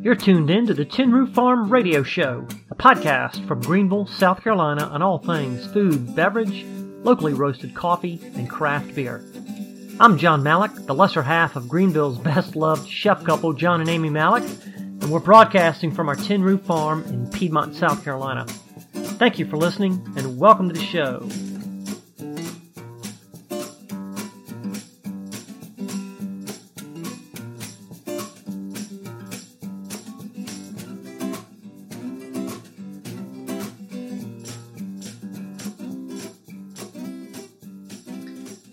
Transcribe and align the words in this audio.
You're 0.00 0.14
tuned 0.14 0.48
in 0.48 0.66
to 0.68 0.74
the 0.74 0.84
Tin 0.84 1.10
Roof 1.10 1.34
Farm 1.34 1.68
Radio 1.68 2.04
Show, 2.04 2.46
a 2.70 2.74
podcast 2.76 3.46
from 3.48 3.60
Greenville, 3.60 4.06
South 4.06 4.44
Carolina 4.44 4.84
on 4.84 5.02
all 5.02 5.18
things 5.18 5.66
food, 5.72 6.14
beverage, 6.14 6.64
locally 7.02 7.32
roasted 7.34 7.74
coffee, 7.74 8.20
and 8.36 8.48
craft 8.48 8.94
beer. 8.94 9.24
I'm 9.98 10.16
John 10.16 10.44
Malik, 10.44 10.70
the 10.86 10.94
lesser 10.94 11.22
half 11.22 11.56
of 11.56 11.68
Greenville's 11.68 12.18
best 12.24 12.54
loved 12.54 12.88
chef 12.88 13.24
couple, 13.24 13.52
John 13.52 13.80
and 13.80 13.90
Amy 13.90 14.08
Malik, 14.08 14.44
and 14.76 15.10
we're 15.10 15.18
broadcasting 15.18 15.90
from 15.90 16.08
our 16.08 16.16
Tin 16.16 16.42
Roof 16.42 16.62
Farm 16.62 17.02
in 17.04 17.28
Piedmont, 17.30 17.74
South 17.74 18.04
Carolina. 18.04 18.46
Thank 18.94 19.40
you 19.40 19.46
for 19.46 19.56
listening, 19.56 20.00
and 20.16 20.38
welcome 20.38 20.68
to 20.68 20.74
the 20.74 20.84
show. 20.84 21.28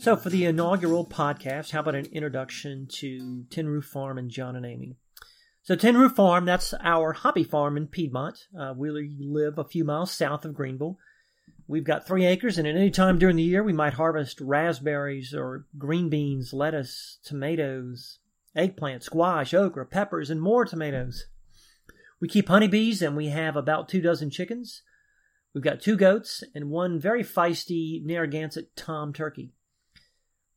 So, 0.05 0.15
for 0.15 0.29
the 0.29 0.45
inaugural 0.45 1.03
podcast, 1.03 1.71
how 1.71 1.79
about 1.79 1.95
an 1.95 2.05
introduction 2.11 2.85
to 2.99 3.45
Tin 3.49 3.67
Roof 3.67 3.85
Farm 3.85 4.19
and 4.19 4.29
John 4.29 4.55
and 4.55 4.63
Amy? 4.63 4.97
So, 5.63 5.75
Tin 5.75 5.97
Roof 5.97 6.11
Farm, 6.11 6.45
that's 6.45 6.75
our 6.79 7.13
hobby 7.13 7.43
farm 7.43 7.75
in 7.75 7.87
Piedmont. 7.87 8.45
Uh, 8.55 8.75
we 8.77 8.91
live 9.19 9.57
a 9.57 9.63
few 9.63 9.83
miles 9.83 10.11
south 10.11 10.45
of 10.45 10.53
Greenville. 10.53 10.99
We've 11.67 11.83
got 11.83 12.05
three 12.05 12.23
acres, 12.23 12.59
and 12.59 12.67
at 12.67 12.75
any 12.75 12.91
time 12.91 13.17
during 13.17 13.35
the 13.35 13.41
year, 13.41 13.63
we 13.63 13.73
might 13.73 13.93
harvest 13.93 14.39
raspberries 14.41 15.33
or 15.33 15.65
green 15.75 16.09
beans, 16.09 16.53
lettuce, 16.53 17.17
tomatoes, 17.23 18.19
eggplant, 18.55 19.01
squash, 19.01 19.55
okra, 19.55 19.87
peppers, 19.87 20.29
and 20.29 20.39
more 20.39 20.65
tomatoes. 20.65 21.25
We 22.21 22.27
keep 22.27 22.47
honeybees, 22.47 23.01
and 23.01 23.17
we 23.17 23.29
have 23.29 23.55
about 23.55 23.89
two 23.89 24.01
dozen 24.01 24.29
chickens. 24.29 24.83
We've 25.55 25.63
got 25.63 25.81
two 25.81 25.97
goats 25.97 26.43
and 26.53 26.69
one 26.69 26.99
very 26.99 27.23
feisty 27.23 28.05
Narragansett 28.05 28.75
tom 28.75 29.11
turkey. 29.11 29.55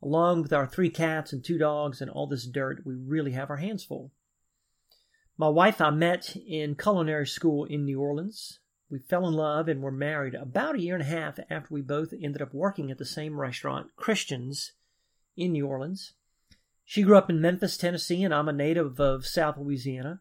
Along 0.03 0.43
with 0.43 0.53
our 0.53 0.67
three 0.67 0.91
cats 0.91 1.33
and 1.33 1.45
two 1.45 1.59
dogs 1.59 2.01
and 2.01 2.11
all 2.11 2.27
this 2.27 2.47
dirt, 2.47 2.83
we 2.85 2.95
really 2.95 3.33
have 3.33 3.51
our 3.51 3.57
hands 3.57 3.85
full. 3.85 4.13
My 5.37 5.49
wife 5.49 5.81
I 5.81 5.91
met 5.91 6.37
in 6.37 6.75
culinary 6.75 7.27
school 7.27 7.65
in 7.65 7.85
New 7.85 8.01
Orleans. 8.01 8.61
We 8.91 8.99
fell 8.99 9.27
in 9.27 9.35
love 9.35 9.69
and 9.69 9.83
were 9.83 9.93
married 9.93 10.35
about 10.35 10.77
a 10.77 10.81
year 10.81 10.95
and 10.95 11.03
a 11.03 11.07
half 11.07 11.39
after 11.51 11.75
we 11.75 11.83
both 11.83 12.13
ended 12.13 12.41
up 12.41 12.55
working 12.55 12.91
at 12.91 12.99
the 12.99 13.05
same 13.05 13.41
restaurant, 13.41 13.89
Christians, 13.97 14.73
in 15.37 15.53
New 15.53 15.67
Orleans. 15.67 16.15
She 16.85 17.03
grew 17.03 17.19
up 17.19 17.29
in 17.29 17.41
Memphis, 17.41 17.77
Tennessee, 17.77 18.25
and 18.25 18.33
I'm 18.33 18.49
a 18.49 18.53
native 18.53 18.99
of 18.99 19.27
South 19.27 19.59
Louisiana. 19.59 20.21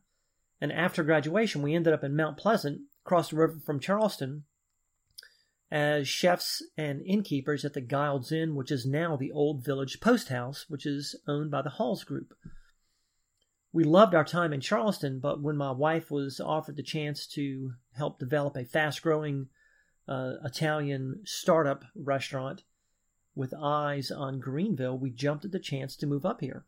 And 0.60 0.72
after 0.72 1.04
graduation, 1.04 1.62
we 1.62 1.74
ended 1.74 1.94
up 1.94 2.04
in 2.04 2.16
Mount 2.16 2.38
Pleasant, 2.38 2.82
across 3.06 3.30
the 3.30 3.38
river 3.38 3.60
from 3.66 3.80
Charleston, 3.80 4.44
as 5.70 6.08
chefs 6.08 6.64
and 6.78 7.02
innkeepers 7.02 7.66
at 7.66 7.74
the 7.74 7.82
Guilds 7.82 8.32
Inn, 8.32 8.56
which 8.56 8.72
is 8.72 8.86
now 8.86 9.18
the 9.18 9.32
Old 9.32 9.66
Village 9.66 10.00
Post 10.00 10.30
House, 10.30 10.66
which 10.70 10.86
is 10.86 11.16
owned 11.28 11.52
by 11.52 11.62
the 11.62 11.72
Halls 11.72 12.04
Group. 12.04 12.34
We 13.74 13.84
loved 13.84 14.16
our 14.16 14.24
time 14.24 14.54
in 14.54 14.62
Charleston, 14.62 15.20
but 15.20 15.42
when 15.42 15.58
my 15.58 15.72
wife 15.72 16.10
was 16.10 16.40
offered 16.40 16.78
the 16.78 16.84
chance 16.84 17.28
to 17.28 17.74
help 17.96 18.18
develop 18.18 18.56
a 18.56 18.64
fast 18.64 19.02
growing 19.02 19.48
uh, 20.08 20.36
Italian 20.44 21.22
startup 21.26 21.84
restaurant 21.94 22.64
with 23.36 23.54
eyes 23.54 24.10
on 24.10 24.40
Greenville, 24.40 24.98
we 24.98 25.10
jumped 25.10 25.44
at 25.44 25.52
the 25.52 25.60
chance 25.60 25.98
to 25.98 26.08
move 26.08 26.26
up 26.26 26.40
here. 26.40 26.66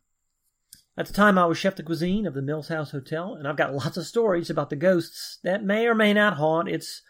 At 0.96 1.06
the 1.06 1.14
time, 1.14 1.38
I 1.38 1.46
was 1.46 1.56
chef 1.56 1.74
de 1.74 1.82
cuisine 1.82 2.26
of 2.26 2.34
the 2.34 2.42
Mills 2.42 2.68
House 2.68 2.90
Hotel, 2.90 3.34
and 3.34 3.48
I've 3.48 3.56
got 3.56 3.74
lots 3.74 3.96
of 3.96 4.06
stories 4.06 4.50
about 4.50 4.68
the 4.68 4.76
ghosts 4.76 5.38
that 5.42 5.64
may 5.64 5.86
or 5.86 5.94
may 5.94 6.12
not 6.12 6.36
haunt 6.36 6.68
its 6.68 7.00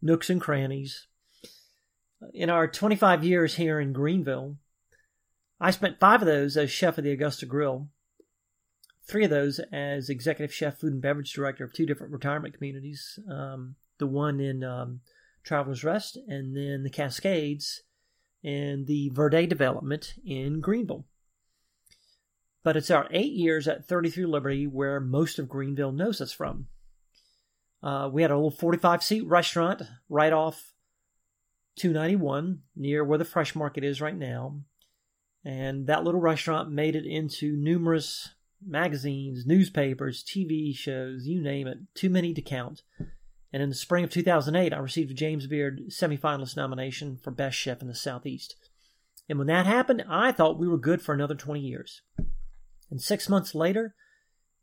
nooks 0.00 0.30
and 0.30 0.40
crannies 0.40 1.06
in 2.32 2.50
our 2.50 2.66
25 2.66 3.24
years 3.24 3.56
here 3.56 3.80
in 3.80 3.92
Greenville, 3.92 4.56
I 5.60 5.70
spent 5.70 6.00
five 6.00 6.22
of 6.22 6.26
those 6.26 6.56
as 6.56 6.70
chef 6.70 6.98
of 6.98 7.04
the 7.04 7.12
Augusta 7.12 7.46
Grill, 7.46 7.88
three 9.06 9.24
of 9.24 9.30
those 9.30 9.60
as 9.72 10.08
executive 10.08 10.54
chef, 10.54 10.78
food 10.78 10.92
and 10.92 11.02
beverage 11.02 11.32
director 11.32 11.64
of 11.64 11.72
two 11.72 11.86
different 11.86 12.12
retirement 12.12 12.54
communities. 12.54 13.18
Um, 13.30 13.76
the 13.98 14.06
one 14.06 14.40
in 14.40 14.64
um, 14.64 15.00
Travelers 15.42 15.84
Rest, 15.84 16.18
and 16.28 16.56
then 16.56 16.82
the 16.82 16.90
Cascades 16.90 17.82
and 18.42 18.86
the 18.86 19.10
Verdae 19.10 19.46
development 19.46 20.14
in 20.24 20.60
Greenville. 20.60 21.06
But 22.62 22.76
it's 22.76 22.90
our 22.90 23.06
eight 23.10 23.32
years 23.32 23.68
at 23.68 23.86
33 23.86 24.26
Liberty 24.26 24.66
where 24.66 25.00
most 25.00 25.38
of 25.38 25.48
Greenville 25.48 25.92
knows 25.92 26.20
us 26.20 26.32
from. 26.32 26.66
Uh, 27.82 28.08
we 28.10 28.22
had 28.22 28.30
a 28.30 28.34
little 28.34 28.50
45 28.50 29.02
seat 29.02 29.26
restaurant 29.26 29.82
right 30.08 30.32
off 30.32 30.73
291 31.76 32.60
near 32.76 33.04
where 33.04 33.18
the 33.18 33.24
fresh 33.24 33.54
market 33.54 33.84
is 33.84 34.00
right 34.00 34.16
now. 34.16 34.60
And 35.44 35.86
that 35.86 36.04
little 36.04 36.20
restaurant 36.20 36.70
made 36.70 36.96
it 36.96 37.04
into 37.04 37.56
numerous 37.56 38.30
magazines, 38.66 39.44
newspapers, 39.46 40.24
TV 40.24 40.74
shows, 40.74 41.26
you 41.26 41.42
name 41.42 41.66
it, 41.66 41.78
too 41.94 42.08
many 42.08 42.32
to 42.34 42.40
count. 42.40 42.82
And 43.52 43.62
in 43.62 43.68
the 43.68 43.74
spring 43.74 44.04
of 44.04 44.10
2008, 44.10 44.72
I 44.72 44.78
received 44.78 45.10
a 45.10 45.14
James 45.14 45.46
Beard 45.46 45.82
semifinalist 45.88 46.56
nomination 46.56 47.18
for 47.22 47.30
Best 47.30 47.56
Chef 47.56 47.82
in 47.82 47.88
the 47.88 47.94
Southeast. 47.94 48.56
And 49.28 49.38
when 49.38 49.46
that 49.48 49.66
happened, 49.66 50.04
I 50.08 50.32
thought 50.32 50.58
we 50.58 50.68
were 50.68 50.78
good 50.78 51.02
for 51.02 51.14
another 51.14 51.34
20 51.34 51.60
years. 51.60 52.02
And 52.90 53.00
six 53.00 53.28
months 53.28 53.54
later, 53.54 53.94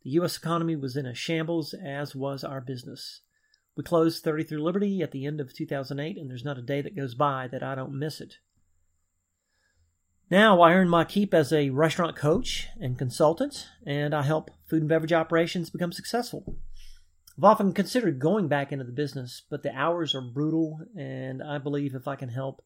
the 0.04 0.12
U.S. 0.12 0.38
economy 0.38 0.76
was 0.76 0.96
in 0.96 1.06
a 1.06 1.14
shambles, 1.14 1.74
as 1.74 2.16
was 2.16 2.44
our 2.44 2.62
business. 2.62 3.22
We 3.76 3.84
closed 3.84 4.24
33 4.24 4.58
Liberty 4.58 5.02
at 5.02 5.12
the 5.12 5.26
end 5.26 5.40
of 5.40 5.54
2008, 5.54 6.18
and 6.18 6.30
there's 6.30 6.44
not 6.44 6.58
a 6.58 6.62
day 6.62 6.82
that 6.82 6.96
goes 6.96 7.16
by 7.16 7.48
that 7.48 7.64
I 7.64 7.76
don't 7.76 7.98
miss 7.98 8.20
it. 8.20 8.36
Now 10.30 10.62
I 10.62 10.74
earn 10.74 10.90
my 10.90 11.04
keep 11.04 11.34
as 11.34 11.52
a 11.52 11.72
restaurant 11.72 12.16
coach 12.16 12.68
and 12.80 12.98
consultant, 12.98 13.68
and 13.86 14.14
I 14.14 14.24
help 14.24 14.52
food 14.66 14.82
and 14.82 14.90
beverage 14.90 15.14
operations 15.14 15.70
become 15.70 15.92
successful. 15.92 16.58
I've 17.38 17.44
often 17.44 17.74
considered 17.74 18.20
going 18.20 18.48
back 18.48 18.72
into 18.72 18.86
the 18.86 18.92
business, 18.92 19.42
but 19.50 19.64
the 19.64 19.76
hours 19.76 20.16
are 20.16 20.22
brutal, 20.22 20.80
and 20.98 21.42
I 21.42 21.58
believe 21.58 21.96
if 21.96 22.08
I 22.08 22.16
can 22.16 22.30
help 22.30 22.64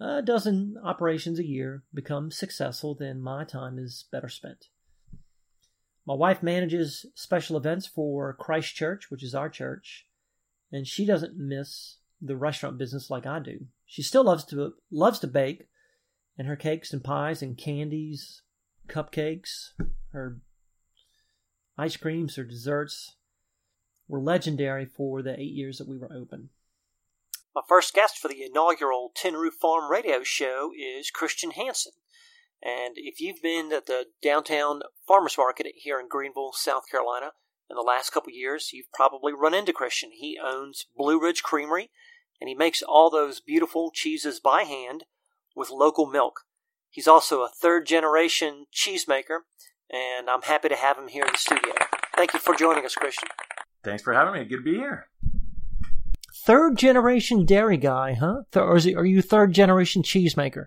a 0.00 0.20
dozen 0.22 0.76
operations 0.82 1.38
a 1.38 1.46
year 1.46 1.84
become 1.92 2.30
successful, 2.30 2.94
then 2.94 3.20
my 3.20 3.44
time 3.44 3.78
is 3.78 4.04
better 4.12 4.28
spent. 4.28 4.66
My 6.06 6.14
wife 6.14 6.42
manages 6.42 7.06
special 7.14 7.56
events 7.56 7.86
for 7.86 8.32
Christ 8.34 8.74
Church, 8.74 9.10
which 9.10 9.24
is 9.24 9.34
our 9.34 9.48
church, 9.48 10.06
and 10.72 10.86
she 10.86 11.06
doesn't 11.06 11.36
miss 11.36 11.98
the 12.20 12.36
restaurant 12.36 12.78
business 12.78 13.10
like 13.10 13.26
I 13.26 13.38
do. 13.38 13.66
She 13.84 14.02
still 14.02 14.24
loves 14.24 14.44
to 14.46 14.74
loves 14.90 15.18
to 15.20 15.26
bake, 15.26 15.68
and 16.38 16.48
her 16.48 16.56
cakes 16.56 16.92
and 16.92 17.02
pies 17.02 17.42
and 17.42 17.56
candies, 17.56 18.42
cupcakes, 18.88 19.70
her 20.12 20.38
ice 21.78 21.96
creams, 21.96 22.36
her 22.36 22.44
desserts 22.44 23.16
were 24.08 24.20
legendary 24.20 24.86
for 24.86 25.22
the 25.22 25.38
eight 25.38 25.52
years 25.52 25.78
that 25.78 25.88
we 25.88 25.98
were 25.98 26.12
open. 26.12 26.50
My 27.54 27.62
first 27.66 27.94
guest 27.94 28.18
for 28.18 28.28
the 28.28 28.42
inaugural 28.42 29.10
Tin 29.14 29.34
Roof 29.34 29.54
Farm 29.54 29.90
radio 29.90 30.22
show 30.22 30.72
is 30.78 31.10
Christian 31.10 31.52
Hansen. 31.52 31.92
And 32.62 32.94
if 32.96 33.20
you've 33.20 33.42
been 33.42 33.72
at 33.72 33.86
the 33.86 34.06
downtown 34.22 34.82
farmers 35.06 35.36
market 35.38 35.66
here 35.74 35.98
in 36.00 36.08
Greenville, 36.08 36.52
South 36.52 36.84
Carolina, 36.90 37.32
in 37.70 37.76
the 37.76 37.82
last 37.82 38.10
couple 38.10 38.32
years, 38.32 38.70
you've 38.72 38.92
probably 38.92 39.32
run 39.32 39.54
into 39.54 39.72
Christian. 39.72 40.10
He 40.12 40.38
owns 40.42 40.86
Blue 40.96 41.20
Ridge 41.20 41.42
Creamery, 41.42 41.90
and 42.40 42.48
he 42.48 42.54
makes 42.54 42.82
all 42.82 43.10
those 43.10 43.40
beautiful 43.40 43.90
cheeses 43.92 44.40
by 44.40 44.62
hand 44.62 45.04
with 45.54 45.70
local 45.70 46.06
milk. 46.06 46.42
He's 46.90 47.08
also 47.08 47.42
a 47.42 47.50
third 47.50 47.86
generation 47.86 48.66
cheesemaker, 48.74 49.40
and 49.90 50.30
I'm 50.30 50.42
happy 50.42 50.68
to 50.68 50.76
have 50.76 50.98
him 50.98 51.08
here 51.08 51.24
in 51.24 51.32
the 51.32 51.38
studio. 51.38 51.74
Thank 52.14 52.32
you 52.32 52.40
for 52.40 52.54
joining 52.54 52.84
us, 52.84 52.94
Christian. 52.94 53.28
Thanks 53.82 54.02
for 54.02 54.14
having 54.14 54.34
me. 54.34 54.44
Good 54.44 54.58
to 54.58 54.62
be 54.62 54.76
here. 54.76 55.08
Third 56.44 56.76
generation 56.76 57.44
dairy 57.44 57.76
guy, 57.76 58.14
huh? 58.14 58.42
Or 58.54 58.76
are 58.76 59.04
you 59.04 59.22
third 59.22 59.52
generation 59.52 60.02
cheesemaker? 60.02 60.66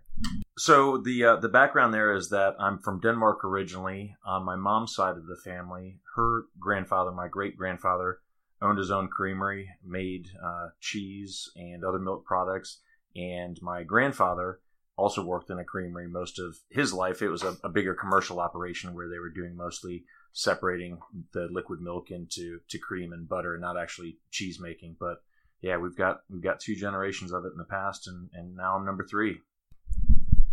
So 0.58 0.98
the 0.98 1.24
uh, 1.24 1.36
the 1.38 1.50
background 1.50 1.94
there 1.94 2.14
is 2.14 2.30
that 2.30 2.56
I'm 2.60 2.80
from 2.80 3.00
Denmark 3.00 3.46
originally. 3.46 4.16
On 4.26 4.44
my 4.44 4.56
mom's 4.56 4.94
side 4.94 5.16
of 5.16 5.28
the 5.28 5.38
family, 5.38 6.00
her 6.16 6.46
grandfather, 6.60 7.12
my 7.12 7.28
great 7.28 7.56
grandfather, 7.56 8.20
owned 8.62 8.78
his 8.78 8.92
own 8.92 9.08
creamery, 9.08 9.70
made 9.86 10.28
uh, 10.44 10.70
cheese 10.82 11.50
and 11.56 11.84
other 11.84 12.00
milk 12.00 12.26
products, 12.26 12.82
and 13.16 13.58
my 13.62 13.84
grandfather 13.84 14.60
also 14.98 15.24
worked 15.24 15.50
in 15.50 15.60
a 15.60 15.64
creamery 15.64 16.08
most 16.10 16.40
of 16.40 16.58
his 16.70 16.92
life. 16.94 17.22
It 17.22 17.30
was 17.30 17.44
a, 17.44 17.56
a 17.64 17.70
bigger 17.70 17.94
commercial 17.94 18.40
operation 18.40 18.94
where 18.94 19.08
they 19.08 19.20
were 19.20 19.30
doing 19.30 19.56
mostly 19.56 20.04
separating 20.34 21.00
the 21.32 21.48
liquid 21.50 21.80
milk 21.80 22.12
into 22.12 22.60
to 22.70 22.78
cream 22.78 23.14
and 23.14 23.30
butter, 23.30 23.54
and 23.54 23.62
not 23.62 23.80
actually 23.80 24.18
cheese 24.30 24.60
making. 24.60 24.98
But 25.00 25.22
yeah, 25.62 25.78
we've 25.78 25.96
got 25.96 26.22
we've 26.30 26.44
got 26.44 26.60
two 26.60 26.76
generations 26.76 27.32
of 27.32 27.46
it 27.46 27.52
in 27.52 27.58
the 27.58 27.66
past, 27.66 28.08
and 28.08 28.30
and 28.34 28.56
now 28.56 28.76
I'm 28.76 28.86
number 28.86 29.06
three. 29.06 29.40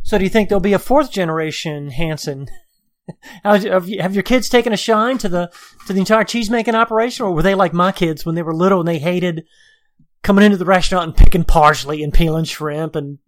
So 0.02 0.18
do 0.18 0.24
you 0.24 0.30
think 0.30 0.48
there'll 0.48 0.60
be 0.60 0.72
a 0.72 0.78
fourth 0.78 1.10
generation 1.10 1.90
Hansen? 1.90 2.48
have, 3.44 3.88
you, 3.88 4.00
have 4.00 4.14
your 4.14 4.22
kids 4.22 4.48
taken 4.48 4.72
a 4.72 4.76
shine 4.76 5.18
to 5.18 5.28
the 5.28 5.50
to 5.86 5.92
the 5.92 6.00
entire 6.00 6.24
cheese 6.24 6.50
making 6.50 6.74
operation, 6.74 7.24
or 7.24 7.32
were 7.32 7.42
they 7.42 7.54
like 7.54 7.72
my 7.72 7.92
kids 7.92 8.26
when 8.26 8.34
they 8.34 8.42
were 8.42 8.54
little 8.54 8.80
and 8.80 8.88
they 8.88 8.98
hated 8.98 9.44
coming 10.22 10.44
into 10.44 10.56
the 10.56 10.64
restaurant 10.64 11.04
and 11.04 11.16
picking 11.16 11.44
parsley 11.44 12.02
and 12.02 12.12
peeling 12.12 12.44
shrimp 12.44 12.96
and 12.96 13.18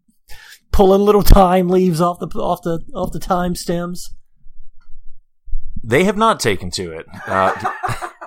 pulling 0.72 1.02
little 1.02 1.22
thyme 1.22 1.68
leaves 1.68 2.00
off 2.00 2.18
the 2.18 2.26
off 2.38 2.62
the 2.62 2.80
off 2.94 3.12
the 3.12 3.20
thyme 3.20 3.54
stems? 3.54 4.14
They 5.82 6.04
have 6.04 6.16
not 6.16 6.40
taken 6.40 6.70
to 6.72 6.92
it. 6.92 7.06
Uh, 7.26 8.08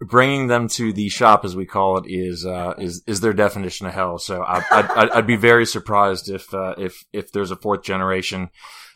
bringing 0.00 0.48
them 0.48 0.68
to 0.68 0.92
the 0.92 1.08
shop, 1.08 1.44
as 1.44 1.56
we 1.56 1.66
call 1.66 1.98
it, 1.98 2.04
is 2.06 2.44
uh, 2.44 2.74
is 2.78 3.02
is 3.06 3.20
their 3.20 3.32
definition 3.32 3.86
of 3.86 3.94
hell. 3.94 4.18
So 4.18 4.42
I, 4.42 4.62
I'd, 4.70 5.10
I'd, 5.10 5.26
be 5.26 5.36
very 5.36 5.66
surprised 5.66 6.28
if 6.28 6.52
uh, 6.52 6.74
if 6.78 7.04
if 7.12 7.32
there's 7.32 7.50
a 7.50 7.56
fourth 7.56 7.82
generation. 7.82 8.50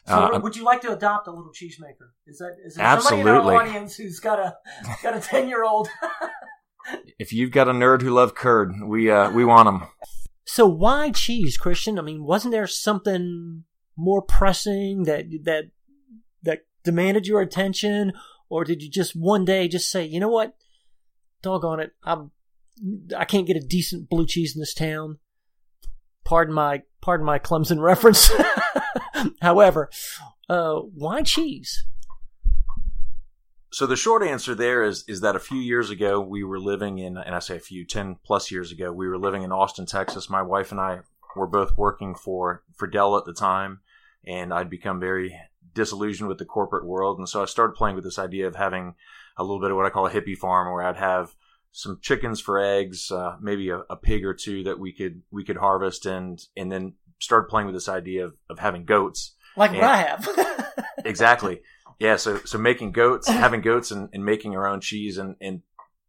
So 0.07 0.15
uh, 0.15 0.39
would 0.41 0.57
you 0.57 0.65
like 0.65 0.81
to 0.83 0.93
adopt 0.93 1.27
a 1.27 1.31
little 1.31 1.53
cheesemaker? 1.53 2.11
Is 2.27 2.39
that 2.39 2.57
is 2.65 2.75
there 2.75 2.87
absolutely. 2.87 3.25
somebody 3.25 3.49
in 3.49 3.55
our 3.55 3.63
audience 3.63 3.97
who's 3.97 4.21
got 4.21 4.39
a 4.39 4.57
got 5.03 5.17
a 5.17 5.21
ten 5.21 5.49
year 5.49 5.65
old? 5.65 5.89
if 7.19 7.33
you've 7.33 7.51
got 7.51 7.69
a 7.69 7.73
nerd 7.73 8.03
who 8.03 8.11
loves 8.11 8.33
curd, 8.35 8.73
we 8.85 9.11
uh, 9.11 9.31
we 9.31 9.45
want 9.45 9.67
them. 9.67 9.89
So 10.45 10.67
why 10.67 11.11
cheese, 11.13 11.57
Christian? 11.57 11.99
I 11.99 12.03
mean, 12.03 12.25
wasn't 12.25 12.53
there 12.53 12.67
something 12.67 13.65
more 13.97 14.23
pressing 14.23 15.05
that 15.05 15.27
that 15.45 15.65
that 16.43 16.61
demanded 16.83 17.27
your 17.27 17.41
attention, 17.41 18.13
or 18.49 18.65
did 18.65 18.83
you 18.83 18.91
just 18.91 19.15
one 19.15 19.45
day 19.45 19.69
just 19.69 19.91
say, 19.91 20.05
you 20.05 20.19
know 20.19 20.29
what, 20.29 20.55
doggone 21.43 21.81
it, 21.81 21.93
I'm 22.05 22.31
I 23.17 23.25
can't 23.25 23.47
get 23.47 23.57
a 23.57 23.61
decent 23.61 24.09
blue 24.09 24.27
cheese 24.27 24.55
in 24.55 24.61
this 24.61 24.75
town. 24.75 25.19
Pardon 26.25 26.55
my 26.55 26.83
pardon 27.01 27.27
my 27.27 27.39
Clemson 27.39 27.81
reference. 27.83 28.31
However, 29.43 29.91
uh, 30.49 30.77
why 30.77 31.23
cheese? 31.23 31.85
So 33.73 33.87
the 33.87 33.97
short 33.97 34.23
answer 34.23 34.55
there 34.55 34.83
is 34.83 35.05
is 35.07 35.21
that 35.21 35.37
a 35.37 35.41
few 35.41 35.61
years 35.61 35.91
ago 35.91 36.21
we 36.21 36.43
were 36.43 36.59
living 36.59 36.99
in, 36.99 37.17
and 37.17 37.35
I 37.35 37.39
say 37.39 37.57
a 37.57 37.61
few, 37.61 37.85
ten 37.85 38.17
plus 38.25 38.51
years 38.51 38.73
ago, 38.73 38.93
we 38.93 39.09
were 39.09 39.19
living 39.19 39.43
in 39.43 39.53
Austin, 39.53 39.87
Texas. 39.87 40.31
My 40.31 40.43
wife 40.43 40.73
and 40.73 40.81
I 40.81 41.01
were 41.37 41.47
both 41.47 41.77
working 41.77 42.15
for 42.15 42.65
for 42.75 42.87
Dell 42.87 43.17
at 43.17 43.25
the 43.25 43.33
time, 43.33 43.81
and 44.25 44.53
I'd 44.53 44.71
become 44.71 44.99
very 44.99 45.39
disillusioned 45.73 46.29
with 46.29 46.39
the 46.39 46.45
corporate 46.45 46.85
world, 46.85 47.19
and 47.19 47.29
so 47.29 47.43
I 47.43 47.45
started 47.45 47.75
playing 47.75 47.95
with 47.95 48.05
this 48.05 48.19
idea 48.19 48.49
of 48.49 48.57
having 48.57 48.95
a 49.41 49.43
little 49.43 49.61
bit 49.61 49.71
of 49.71 49.77
what 49.77 49.87
I 49.87 49.91
call 49.91 50.07
a 50.07 50.11
hippie 50.11 50.37
farm, 50.37 50.73
where 50.73 50.83
I'd 50.83 50.97
have 50.97 51.35
some 51.73 51.99
chickens 52.01 52.41
for 52.41 52.59
eggs, 52.59 53.11
uh, 53.11 53.37
maybe 53.41 53.71
a, 53.71 53.79
a, 53.91 53.97
pig 53.97 54.25
or 54.25 54.35
two 54.35 54.65
that 54.65 54.79
we 54.79 54.93
could 54.93 55.23
we 55.31 55.45
could 55.45 55.57
harvest, 55.57 56.07
and 56.07 56.41
and 56.57 56.71
then 56.71 56.95
started 57.21 57.49
playing 57.49 57.67
with 57.67 57.75
this 57.75 57.89
idea 57.89 58.25
of, 58.25 58.35
of 58.49 58.59
having 58.59 58.85
goats, 58.85 59.35
like 59.57 59.71
and, 59.71 59.81
what 59.81 59.91
I 59.91 59.97
have. 59.97 60.29
exactly 61.05 61.61
yeah, 62.01 62.17
so 62.17 62.39
so 62.39 62.59
making 62.59 62.93
goats, 62.93 63.29
having 63.29 63.61
goats, 63.61 63.93
and, 63.93 64.09
and 64.13 64.25
making 64.25 64.57
our 64.57 64.67
own 64.67 64.81
cheese, 64.81 65.19
and 65.19 65.37
and 65.41 65.63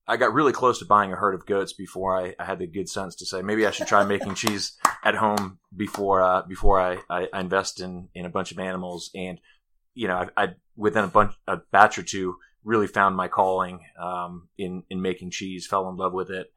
I 0.08 0.18
got 0.18 0.34
really 0.34 0.54
close 0.54 0.80
to 0.80 0.86
buying 0.86 1.14
a 1.14 1.18
herd 1.18 1.36
of 1.36 1.46
goats 1.46 1.74
before 1.74 2.18
I, 2.18 2.34
I 2.40 2.46
had 2.46 2.60
the 2.60 2.66
good 2.66 2.90
sense 2.90 3.16
to 3.18 3.26
say 3.26 3.42
maybe 3.42 3.68
I 3.68 3.72
should 3.72 3.88
try 3.88 4.04
making 4.04 4.36
cheese 4.36 4.78
at 5.04 5.16
home 5.16 5.60
before 5.76 6.24
uh, 6.24 6.42
before 6.48 6.80
I, 6.80 6.98
I, 7.10 7.28
I, 7.32 7.42
invest 7.42 7.82
in 7.82 8.08
in 8.16 8.26
a 8.26 8.30
bunch 8.30 8.52
of 8.52 8.60
animals. 8.60 9.12
And 9.14 9.40
you 9.94 10.08
know, 10.08 10.28
I, 10.38 10.44
I 10.44 10.48
within 10.78 11.04
a 11.04 11.08
bunch 11.10 11.36
a 11.46 11.58
batch 11.72 12.00
or 12.00 12.04
two 12.04 12.38
really 12.64 12.88
found 12.88 13.16
my 13.16 13.28
calling 13.28 13.82
um, 14.00 14.50
in 14.58 14.84
in 14.90 15.02
making 15.02 15.32
cheese, 15.32 15.68
fell 15.68 15.90
in 15.90 15.98
love 15.98 16.14
with 16.14 16.30
it. 16.30 16.52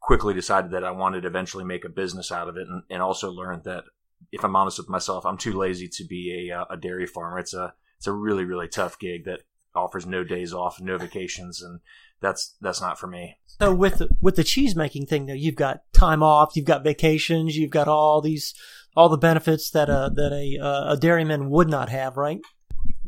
Quickly 0.00 0.32
decided 0.34 0.70
that 0.70 0.84
I 0.84 0.90
wanted 0.92 1.22
to 1.22 1.28
eventually 1.28 1.64
make 1.64 1.84
a 1.84 1.88
business 1.88 2.30
out 2.30 2.48
of 2.48 2.56
it, 2.56 2.68
and, 2.68 2.82
and 2.88 3.02
also 3.02 3.30
learned 3.30 3.64
that 3.64 3.84
if 4.32 4.44
I'm 4.44 4.56
honest 4.56 4.78
with 4.78 4.88
myself, 4.88 5.26
I'm 5.26 5.38
too 5.38 5.52
lazy 5.52 5.88
to 5.88 6.04
be 6.04 6.50
a, 6.50 6.64
a 6.70 6.76
dairy 6.76 7.06
farmer. 7.06 7.38
It's 7.38 7.54
a 7.54 7.74
it's 7.96 8.06
a 8.06 8.12
really 8.12 8.44
really 8.44 8.68
tough 8.68 8.98
gig 8.98 9.24
that 9.24 9.40
offers 9.74 10.06
no 10.06 10.24
days 10.24 10.52
off, 10.52 10.80
no 10.80 10.98
vacations, 10.98 11.62
and 11.62 11.80
that's 12.20 12.56
that's 12.60 12.80
not 12.80 12.98
for 12.98 13.06
me. 13.06 13.38
So 13.46 13.74
with 13.74 13.98
the, 13.98 14.08
with 14.20 14.36
the 14.36 14.44
cheese 14.44 14.76
making 14.76 15.06
thing, 15.06 15.26
though, 15.26 15.34
you've 15.34 15.56
got 15.56 15.82
time 15.92 16.22
off, 16.22 16.54
you've 16.54 16.64
got 16.64 16.84
vacations, 16.84 17.56
you've 17.56 17.70
got 17.70 17.88
all 17.88 18.20
these 18.20 18.54
all 18.96 19.08
the 19.08 19.18
benefits 19.18 19.70
that 19.70 19.88
a 19.88 20.10
that 20.14 20.32
a 20.32 20.92
a 20.92 20.96
dairyman 20.96 21.50
would 21.50 21.68
not 21.68 21.88
have, 21.88 22.16
right? 22.16 22.40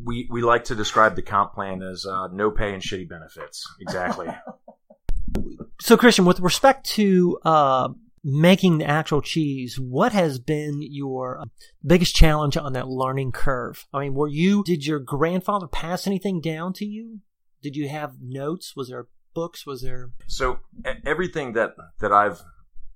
We 0.05 0.29
we 0.31 0.43
like 0.43 0.65
to 0.65 0.75
describe 0.75 1.17
the 1.17 1.23
comp 1.23 1.55
plan 1.55 1.83
as 1.83 2.07
uh, 2.07 2.29
no 2.29 2.51
pay 2.51 2.73
and 2.73 2.83
shitty 2.83 3.09
benefits. 3.09 3.67
Exactly. 3.81 4.29
so, 5.81 5.97
Christian, 5.97 6.25
with 6.25 6.41
respect 6.41 6.87
to 6.91 7.39
uh, 7.45 7.89
making 8.23 8.79
the 8.79 8.87
actual 8.87 9.23
cheese, 9.23 9.79
what 9.79 10.13
has 10.13 10.39
been 10.39 10.81
your 10.83 11.45
biggest 11.85 12.15
challenge 12.15 12.57
on 12.57 12.73
that 12.75 12.89
learning 12.89 13.33
curve? 13.33 13.87
I 13.93 14.01
mean, 14.01 14.15
were 14.15 14.29
you, 14.29 14.63
did 14.65 14.87
your 14.87 14.99
grandfather 14.99 15.67
pass 15.67 16.07
anything 16.07 16.41
down 16.41 16.73
to 16.75 16.85
you? 16.85 17.21
Did 17.63 17.77
you 17.77 17.89
have 17.89 18.17
notes? 18.21 18.75
Was 18.77 18.89
there 18.89 19.09
books? 19.35 19.67
Was 19.67 19.83
there? 19.83 20.11
So 20.27 20.61
everything 21.05 21.53
that, 21.55 21.75
that 22.01 22.13
I've 22.13 22.43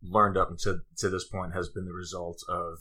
learned 0.03 0.37
up 0.37 0.51
until 0.51 0.81
to 0.99 1.09
this 1.09 1.25
point 1.25 1.55
has 1.55 1.69
been 1.69 1.87
the 1.87 1.93
result 1.93 2.43
of 2.49 2.79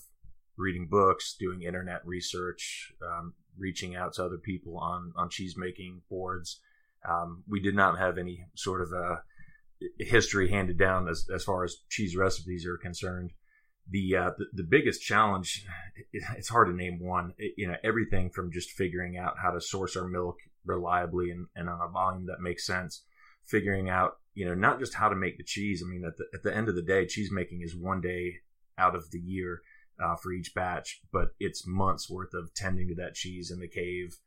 reading 0.58 0.88
books, 0.90 1.36
doing 1.38 1.64
internet 1.64 2.06
research, 2.06 2.94
um, 3.02 3.34
reaching 3.58 3.96
out 3.96 4.14
to 4.14 4.26
other 4.26 4.38
people 4.38 4.78
on, 4.78 5.14
on 5.16 5.30
cheese 5.30 5.56
making 5.58 6.02
boards. 6.10 6.60
Um, 7.08 7.44
we 7.48 7.60
did 7.60 7.76
not 7.76 7.98
have 7.98 8.18
any 8.18 8.46
sort 8.56 8.82
of 8.82 8.92
a, 8.92 9.24
history 10.00 10.50
handed 10.50 10.78
down 10.78 11.08
as, 11.08 11.26
as 11.34 11.44
far 11.44 11.64
as 11.64 11.78
cheese 11.90 12.16
recipes 12.16 12.66
are 12.66 12.78
concerned. 12.78 13.32
The, 13.90 14.16
uh, 14.16 14.32
the, 14.38 14.46
the 14.54 14.64
biggest 14.64 15.02
challenge, 15.02 15.66
it's 16.14 16.50
hard 16.50 16.68
to 16.68 16.74
name 16.74 17.00
one. 17.00 17.34
It, 17.38 17.54
you 17.58 17.68
know, 17.68 17.78
everything 17.84 18.30
from 18.30 18.52
just 18.52 18.72
figuring 18.72 19.18
out 19.18 19.36
how 19.42 19.52
to 19.52 19.62
source 19.62 19.96
our 19.96 20.08
milk 20.08 20.38
reliably 20.66 21.30
and, 21.30 21.48
and 21.56 21.70
on 21.70 21.80
a 21.82 21.92
volume 21.92 22.28
that 22.28 22.40
makes 22.40 22.66
sense. 22.66 23.04
Figuring 23.46 23.90
out, 23.90 24.18
you 24.34 24.46
know, 24.46 24.54
not 24.54 24.80
just 24.80 24.94
how 24.94 25.10
to 25.10 25.16
make 25.16 25.38
the 25.38 25.44
cheese. 25.44 25.84
I 25.86 25.90
mean, 25.90 26.06
at 26.06 26.16
the 26.16 26.24
at 26.34 26.44
the 26.44 26.56
end 26.56 26.70
of 26.70 26.76
the 26.76 26.82
day, 26.82 27.06
cheese 27.06 27.30
making 27.30 27.62
is 27.62 27.76
one 27.76 28.00
day 28.00 28.36
out 28.78 28.96
of 28.96 29.12
the 29.12 29.20
year 29.20 29.62
uh, 30.04 30.16
for 30.16 30.32
each 30.32 30.54
batch, 30.54 31.02
but 31.12 31.30
it's 31.40 31.68
months 31.68 32.10
worth 32.10 32.34
of 32.34 32.54
tending 32.54 32.88
to 32.90 32.96
that 32.96 33.16
cheese 33.16 33.52
in 33.52 33.60
the 33.60 33.68
cave, 33.68 34.18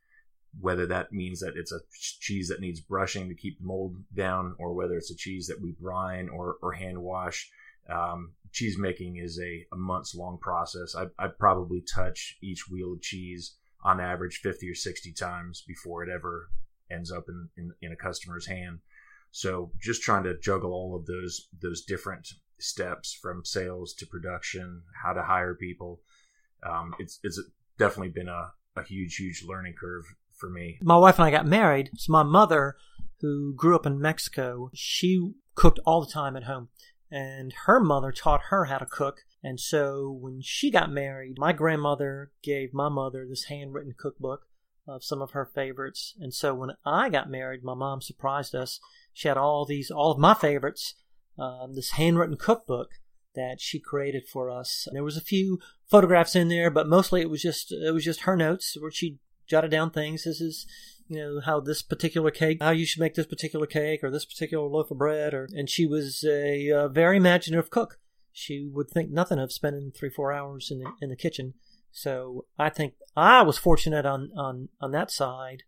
whether 0.59 0.85
that 0.85 1.11
means 1.11 1.39
that 1.39 1.53
it's 1.55 1.71
a 1.71 1.79
cheese 1.91 2.47
that 2.49 2.61
needs 2.61 2.79
brushing 2.79 3.29
to 3.29 3.35
keep 3.35 3.59
the 3.59 3.65
mold 3.65 3.97
down, 4.13 4.55
or 4.59 4.73
whether 4.73 4.95
it's 4.95 5.11
a 5.11 5.15
cheese 5.15 5.47
that 5.47 5.61
we 5.61 5.75
brine 5.79 6.29
or, 6.29 6.57
or 6.61 6.73
hand 6.73 7.01
wash. 7.01 7.49
Um, 7.89 8.33
cheese 8.51 8.77
making 8.77 9.17
is 9.17 9.39
a, 9.39 9.65
a 9.73 9.77
months 9.77 10.13
long 10.15 10.37
process. 10.41 10.95
I, 10.95 11.05
I 11.23 11.27
probably 11.27 11.83
touch 11.93 12.37
each 12.41 12.65
wheel 12.69 12.93
of 12.93 13.01
cheese 13.01 13.55
on 13.83 14.01
average 14.01 14.39
50 14.43 14.69
or 14.69 14.75
60 14.75 15.13
times 15.13 15.63
before 15.67 16.03
it 16.03 16.09
ever 16.13 16.49
ends 16.91 17.11
up 17.11 17.25
in, 17.29 17.49
in, 17.57 17.71
in 17.81 17.91
a 17.91 17.95
customer's 17.95 18.47
hand. 18.47 18.79
So 19.31 19.71
just 19.79 20.01
trying 20.01 20.23
to 20.23 20.39
juggle 20.39 20.71
all 20.71 20.95
of 20.95 21.05
those 21.05 21.49
those 21.61 21.83
different 21.83 22.27
steps 22.59 23.13
from 23.13 23.45
sales 23.45 23.93
to 23.95 24.05
production, 24.05 24.83
how 25.03 25.13
to 25.13 25.23
hire 25.23 25.55
people. 25.55 26.01
Um, 26.67 26.93
it's 26.99 27.19
it's 27.23 27.41
definitely 27.77 28.09
been 28.09 28.29
a, 28.29 28.51
a 28.75 28.83
huge 28.83 29.15
huge 29.15 29.43
learning 29.47 29.75
curve 29.79 30.05
for 30.37 30.49
me. 30.49 30.77
My 30.81 30.97
wife 30.97 31.19
and 31.19 31.25
I 31.25 31.31
got 31.31 31.45
married. 31.45 31.91
So 31.95 32.11
my 32.11 32.23
mother, 32.23 32.75
who 33.21 33.53
grew 33.55 33.75
up 33.75 33.85
in 33.85 33.99
Mexico, 33.99 34.69
she 34.73 35.33
cooked 35.55 35.79
all 35.85 36.01
the 36.01 36.11
time 36.11 36.35
at 36.35 36.43
home. 36.43 36.69
And 37.09 37.53
her 37.65 37.79
mother 37.79 38.11
taught 38.11 38.41
her 38.49 38.65
how 38.65 38.79
to 38.79 38.85
cook. 38.85 39.21
And 39.41 39.59
so 39.59 40.11
when 40.11 40.41
she 40.41 40.69
got 40.69 40.91
married, 40.91 41.35
my 41.37 41.53
grandmother 41.53 42.31
gave 42.43 42.73
my 42.73 42.89
mother 42.89 43.25
this 43.27 43.45
handwritten 43.45 43.93
cookbook 43.97 44.41
of 44.87 45.03
some 45.03 45.21
of 45.21 45.31
her 45.31 45.45
favorites. 45.45 46.15
And 46.19 46.33
so 46.33 46.53
when 46.53 46.71
I 46.85 47.09
got 47.09 47.29
married, 47.29 47.63
my 47.63 47.73
mom 47.73 48.01
surprised 48.01 48.53
us. 48.55 48.79
She 49.13 49.27
had 49.27 49.37
all 49.37 49.65
these, 49.65 49.89
all 49.89 50.11
of 50.11 50.19
my 50.19 50.33
favorites, 50.33 50.95
um, 51.39 51.75
this 51.75 51.91
handwritten 51.91 52.37
cookbook 52.37 52.89
that 53.35 53.61
she 53.61 53.79
created 53.79 54.27
for 54.27 54.49
us. 54.49 54.87
There 54.91 55.03
was 55.03 55.15
a 55.15 55.21
few 55.21 55.59
photographs 55.89 56.35
in 56.35 56.49
there, 56.49 56.69
but 56.69 56.87
mostly 56.87 57.21
it 57.21 57.29
was 57.29 57.41
just 57.41 57.71
it 57.71 57.93
was 57.93 58.03
just 58.03 58.21
her 58.21 58.35
notes 58.35 58.75
where 58.79 58.91
she 58.91 59.19
jotted 59.47 59.71
down 59.71 59.91
things. 59.91 60.23
This 60.23 60.41
is, 60.41 60.65
you 61.07 61.17
know, 61.17 61.39
how 61.45 61.59
this 61.59 61.81
particular 61.81 62.31
cake, 62.31 62.57
how 62.61 62.71
you 62.71 62.85
should 62.85 62.99
make 62.99 63.13
this 63.13 63.27
particular 63.27 63.65
cake 63.65 64.03
or 64.03 64.11
this 64.11 64.25
particular 64.25 64.67
loaf 64.67 64.91
of 64.91 64.97
bread. 64.97 65.33
Or 65.33 65.47
and 65.53 65.69
she 65.69 65.85
was 65.85 66.23
a, 66.27 66.69
a 66.69 66.89
very 66.89 67.17
imaginative 67.17 67.69
cook. 67.69 67.99
She 68.33 68.69
would 68.71 68.89
think 68.89 69.11
nothing 69.11 69.39
of 69.39 69.53
spending 69.53 69.91
three 69.91 70.09
four 70.09 70.33
hours 70.33 70.69
in 70.71 70.79
the 70.79 70.91
in 71.01 71.09
the 71.09 71.15
kitchen. 71.15 71.53
So 71.91 72.45
I 72.59 72.69
think 72.69 72.93
I 73.15 73.43
was 73.43 73.57
fortunate 73.57 74.05
on 74.05 74.31
on 74.37 74.69
on 74.81 74.91
that 74.91 75.11
side 75.11 75.63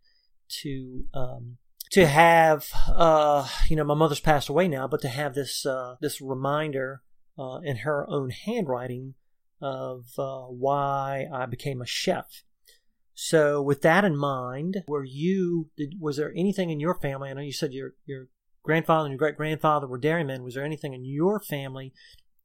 to 0.62 1.04
um, 1.14 1.58
to 1.90 2.06
have 2.06 2.68
uh, 2.88 3.48
you 3.68 3.76
know 3.76 3.84
my 3.84 3.94
mother's 3.94 4.20
passed 4.20 4.48
away 4.48 4.68
now, 4.68 4.86
but 4.86 5.00
to 5.02 5.08
have 5.08 5.34
this 5.34 5.64
uh, 5.66 5.96
this 6.00 6.20
reminder 6.20 7.02
uh, 7.38 7.58
in 7.64 7.78
her 7.78 8.08
own 8.08 8.30
handwriting 8.30 9.14
of 9.60 10.06
uh, 10.18 10.42
why 10.42 11.26
I 11.32 11.46
became 11.46 11.82
a 11.82 11.86
chef 11.86 12.42
so, 13.22 13.60
with 13.60 13.82
that 13.82 14.06
in 14.06 14.16
mind, 14.16 14.82
were 14.88 15.04
you 15.04 15.68
did, 15.76 15.96
was 16.00 16.16
there 16.16 16.32
anything 16.34 16.70
in 16.70 16.80
your 16.80 16.94
family? 16.94 17.28
I 17.28 17.34
know 17.34 17.42
you 17.42 17.52
said 17.52 17.74
your 17.74 17.92
your 18.06 18.28
grandfather 18.62 19.04
and 19.04 19.12
your 19.12 19.18
great 19.18 19.36
grandfather 19.36 19.86
were 19.86 19.98
dairymen. 19.98 20.42
Was 20.42 20.54
there 20.54 20.64
anything 20.64 20.94
in 20.94 21.04
your 21.04 21.38
family? 21.38 21.92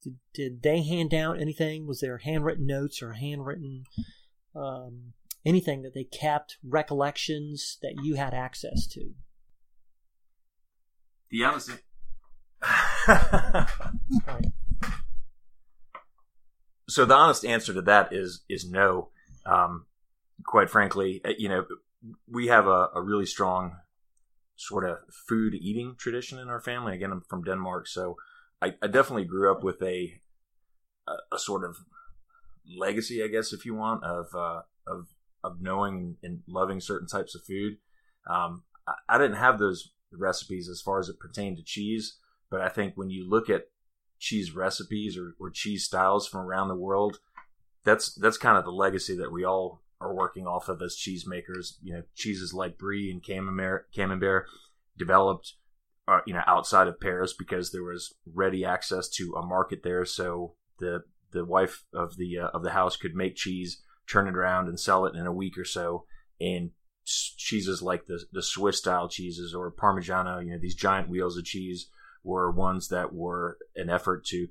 Did, 0.03 0.17
did 0.33 0.63
they 0.63 0.83
hand 0.83 1.11
down 1.11 1.39
anything? 1.39 1.87
Was 1.87 2.01
there 2.01 2.17
handwritten 2.17 2.65
notes 2.65 3.01
or 3.01 3.13
handwritten 3.13 3.85
um, 4.53 5.13
anything 5.45 5.81
that 5.83 5.93
they 5.93 6.03
kept, 6.03 6.57
recollections 6.61 7.77
that 7.81 7.95
you 8.03 8.15
had 8.15 8.33
access 8.33 8.85
to? 8.87 9.11
The. 11.67 11.79
Right. 14.27 14.45
So 16.87 17.03
the 17.03 17.15
honest 17.15 17.43
answer 17.43 17.73
to 17.73 17.81
that 17.81 18.13
is 18.13 18.43
is 18.47 18.69
no. 18.69 19.09
Um, 19.45 19.85
quite 20.45 20.69
frankly, 20.69 21.21
uh, 21.25 21.33
you 21.37 21.49
know, 21.49 21.65
we 22.29 22.47
have 22.47 22.67
a, 22.67 22.89
a 22.93 23.01
really 23.01 23.25
strong 23.25 23.77
sort 24.55 24.87
of 24.87 24.99
food 25.11 25.53
eating 25.55 25.95
tradition 25.97 26.39
in 26.39 26.47
our 26.47 26.61
family. 26.61 26.93
Again, 26.93 27.11
I'm 27.11 27.21
from 27.21 27.43
Denmark, 27.43 27.87
so 27.87 28.17
I, 28.61 28.75
I 28.81 28.87
definitely 28.87 29.25
grew 29.25 29.51
up 29.51 29.63
with 29.63 29.81
a, 29.81 30.21
a, 31.07 31.35
a 31.35 31.39
sort 31.39 31.63
of 31.63 31.77
legacy, 32.77 33.23
I 33.23 33.27
guess, 33.27 33.51
if 33.53 33.65
you 33.65 33.75
want, 33.75 34.03
of 34.03 34.27
uh, 34.35 34.61
of 34.87 35.07
of 35.43 35.61
knowing 35.61 36.17
and 36.23 36.41
loving 36.47 36.79
certain 36.79 37.07
types 37.07 37.35
of 37.35 37.43
food. 37.43 37.77
Um, 38.29 38.63
I, 38.87 38.93
I 39.09 39.17
didn't 39.17 39.37
have 39.37 39.59
those 39.59 39.91
recipes 40.19 40.69
as 40.69 40.81
far 40.81 40.99
as 40.99 41.09
it 41.09 41.19
pertained 41.19 41.57
to 41.57 41.63
cheese, 41.63 42.17
but 42.49 42.61
I 42.61 42.69
think 42.69 42.93
when 42.95 43.09
you 43.09 43.29
look 43.29 43.49
at 43.49 43.65
cheese 44.19 44.55
recipes 44.55 45.17
or, 45.17 45.35
or 45.39 45.49
cheese 45.49 45.83
styles 45.83 46.27
from 46.27 46.41
around 46.41 46.67
the 46.67 46.75
world, 46.75 47.19
that's 47.83 48.13
that's 48.15 48.37
kind 48.37 48.57
of 48.57 48.65
the 48.65 48.71
legacy 48.71 49.15
that 49.17 49.31
we 49.31 49.43
all 49.43 49.83
are 50.01 50.13
working 50.13 50.47
off 50.47 50.69
of 50.69 50.81
as 50.81 50.97
cheesemakers. 50.97 51.73
You 51.81 51.93
know, 51.93 52.03
cheeses 52.15 52.53
like 52.53 52.77
Brie 52.77 53.11
and 53.11 53.23
Camembert, 53.23 53.85
Camembert 53.95 54.45
developed, 54.97 55.53
uh, 56.07 56.21
you 56.25 56.33
know, 56.33 56.43
outside 56.47 56.87
of 56.87 56.99
Paris 56.99 57.33
because 57.37 57.71
there 57.71 57.83
was 57.83 58.15
ready 58.25 58.65
access 58.65 59.09
to 59.09 59.35
a 59.35 59.45
market 59.45 59.81
there. 59.83 60.05
So 60.05 60.55
the 60.79 61.03
the 61.31 61.45
wife 61.45 61.83
of 61.93 62.17
the 62.17 62.39
uh, 62.39 62.47
of 62.53 62.63
the 62.63 62.71
house 62.71 62.97
could 62.97 63.15
make 63.15 63.35
cheese, 63.35 63.81
turn 64.09 64.27
it 64.27 64.35
around, 64.35 64.67
and 64.67 64.79
sell 64.79 65.05
it 65.05 65.15
in 65.15 65.25
a 65.25 65.33
week 65.33 65.57
or 65.57 65.65
so. 65.65 66.05
And 66.39 66.71
cheeses 67.05 67.81
like 67.81 68.07
the 68.07 68.23
the 68.31 68.43
Swiss 68.43 68.77
style 68.77 69.07
cheeses 69.07 69.53
or 69.53 69.71
Parmigiano, 69.71 70.43
you 70.43 70.51
know, 70.51 70.59
these 70.59 70.75
giant 70.75 71.09
wheels 71.09 71.37
of 71.37 71.45
cheese 71.45 71.89
were 72.23 72.51
ones 72.51 72.87
that 72.89 73.13
were 73.13 73.57
an 73.75 73.89
effort 73.89 74.25
to 74.25 74.47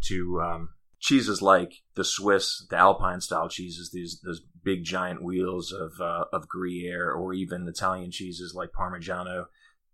to 0.00 0.40
um, 0.40 0.68
cheeses 1.00 1.40
like 1.40 1.82
the 1.94 2.04
Swiss, 2.04 2.66
the 2.68 2.76
Alpine 2.76 3.20
style 3.20 3.48
cheeses, 3.48 3.90
these 3.92 4.20
those 4.20 4.42
big 4.62 4.84
giant 4.84 5.22
wheels 5.22 5.72
of 5.72 6.00
uh, 6.00 6.24
of 6.32 6.48
Gruyere, 6.48 7.10
or 7.10 7.32
even 7.32 7.66
Italian 7.66 8.10
cheeses 8.10 8.54
like 8.54 8.70
Parmigiano. 8.72 9.46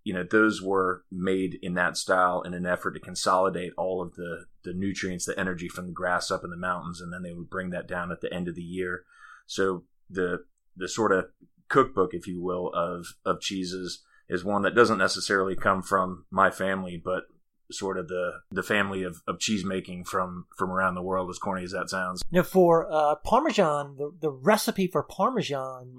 You 0.03 0.13
know, 0.13 0.25
those 0.25 0.61
were 0.61 1.05
made 1.11 1.59
in 1.63 1.75
that 1.75 1.97
style 1.97 2.43
in 2.43 2.53
an 2.53 2.67
effort 2.67 2.93
to 2.93 3.01
consolidate 3.01 3.73
all 3.79 4.03
of 4.03 4.17
the 4.17 4.47
the 4.65 4.75
nutrients, 4.75 5.25
the 5.25 5.39
energy 5.39 5.69
from 5.69 5.87
the 5.87 5.93
grass 5.93 6.31
up 6.31 6.45
in 6.45 6.51
the 6.51 6.57
mountains, 6.57 7.01
and 7.01 7.13
then 7.13 7.23
they 7.23 7.33
would 7.33 7.49
bring 7.49 7.71
that 7.71 7.89
down 7.89 8.11
at 8.11 8.21
the 8.21 8.33
end 8.33 8.49
of 8.49 8.55
the 8.55 8.63
year. 8.63 9.05
So 9.47 9.85
the 10.11 10.45
the 10.77 10.89
sort 10.89 11.13
of 11.13 11.27
cookbook, 11.75 12.15
if 12.15 12.27
you 12.27 12.41
will, 12.41 12.71
of 12.73 13.07
of 13.25 13.41
cheeses 13.41 14.03
is 14.29 14.45
one 14.45 14.63
that 14.63 14.75
doesn't 14.75 14.99
necessarily 14.99 15.57
come 15.57 15.83
from 15.83 16.25
my 16.31 16.51
family, 16.51 17.01
but 17.03 17.25
sort 17.71 17.99
of 17.99 18.09
the 18.09 18.33
the 18.51 18.63
family 18.63 19.03
of, 19.03 19.23
of 19.27 19.41
cheese 19.41 19.65
making 19.65 20.05
from 20.05 20.47
from 20.57 20.71
around 20.71 20.95
the 20.95 21.03
world 21.03 21.29
as 21.31 21.39
corny 21.39 21.65
as 21.65 21.73
that 21.73 21.91
sounds. 21.91 22.23
Now 22.31 22.43
for 22.43 22.87
uh, 22.91 23.17
parmesan 23.17 23.97
the, 23.97 24.13
the 24.21 24.31
recipe 24.31 24.87
for 24.87 25.03
parmesan 25.03 25.97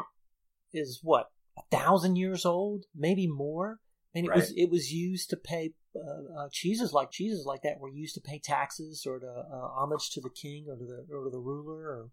is 0.73 0.99
what 1.03 1.31
a 1.57 1.63
thousand 1.75 2.15
years 2.15 2.45
old? 2.45 2.85
Maybe 2.95 3.27
more? 3.27 3.79
And 4.13 4.25
it 4.25 4.29
Right. 4.29 4.37
was 4.37 4.53
it 4.55 4.69
was 4.69 4.93
used 4.93 5.29
to 5.31 5.37
pay 5.37 5.73
uh, 5.95 6.39
uh, 6.39 6.49
cheeses 6.51 6.93
like 6.93 7.11
cheeses 7.11 7.45
like 7.45 7.63
that 7.63 7.79
were 7.79 7.89
used 7.89 8.15
to 8.15 8.21
pay 8.21 8.39
taxes 8.39 9.05
or 9.05 9.19
to 9.19 9.27
uh, 9.27 9.67
homage 9.79 10.09
to 10.11 10.21
the 10.21 10.29
king 10.29 10.67
or 10.69 10.77
to 10.77 10.85
the 10.85 11.05
or 11.13 11.25
to 11.25 11.29
the 11.29 11.39
ruler 11.39 11.81
or, 11.95 12.09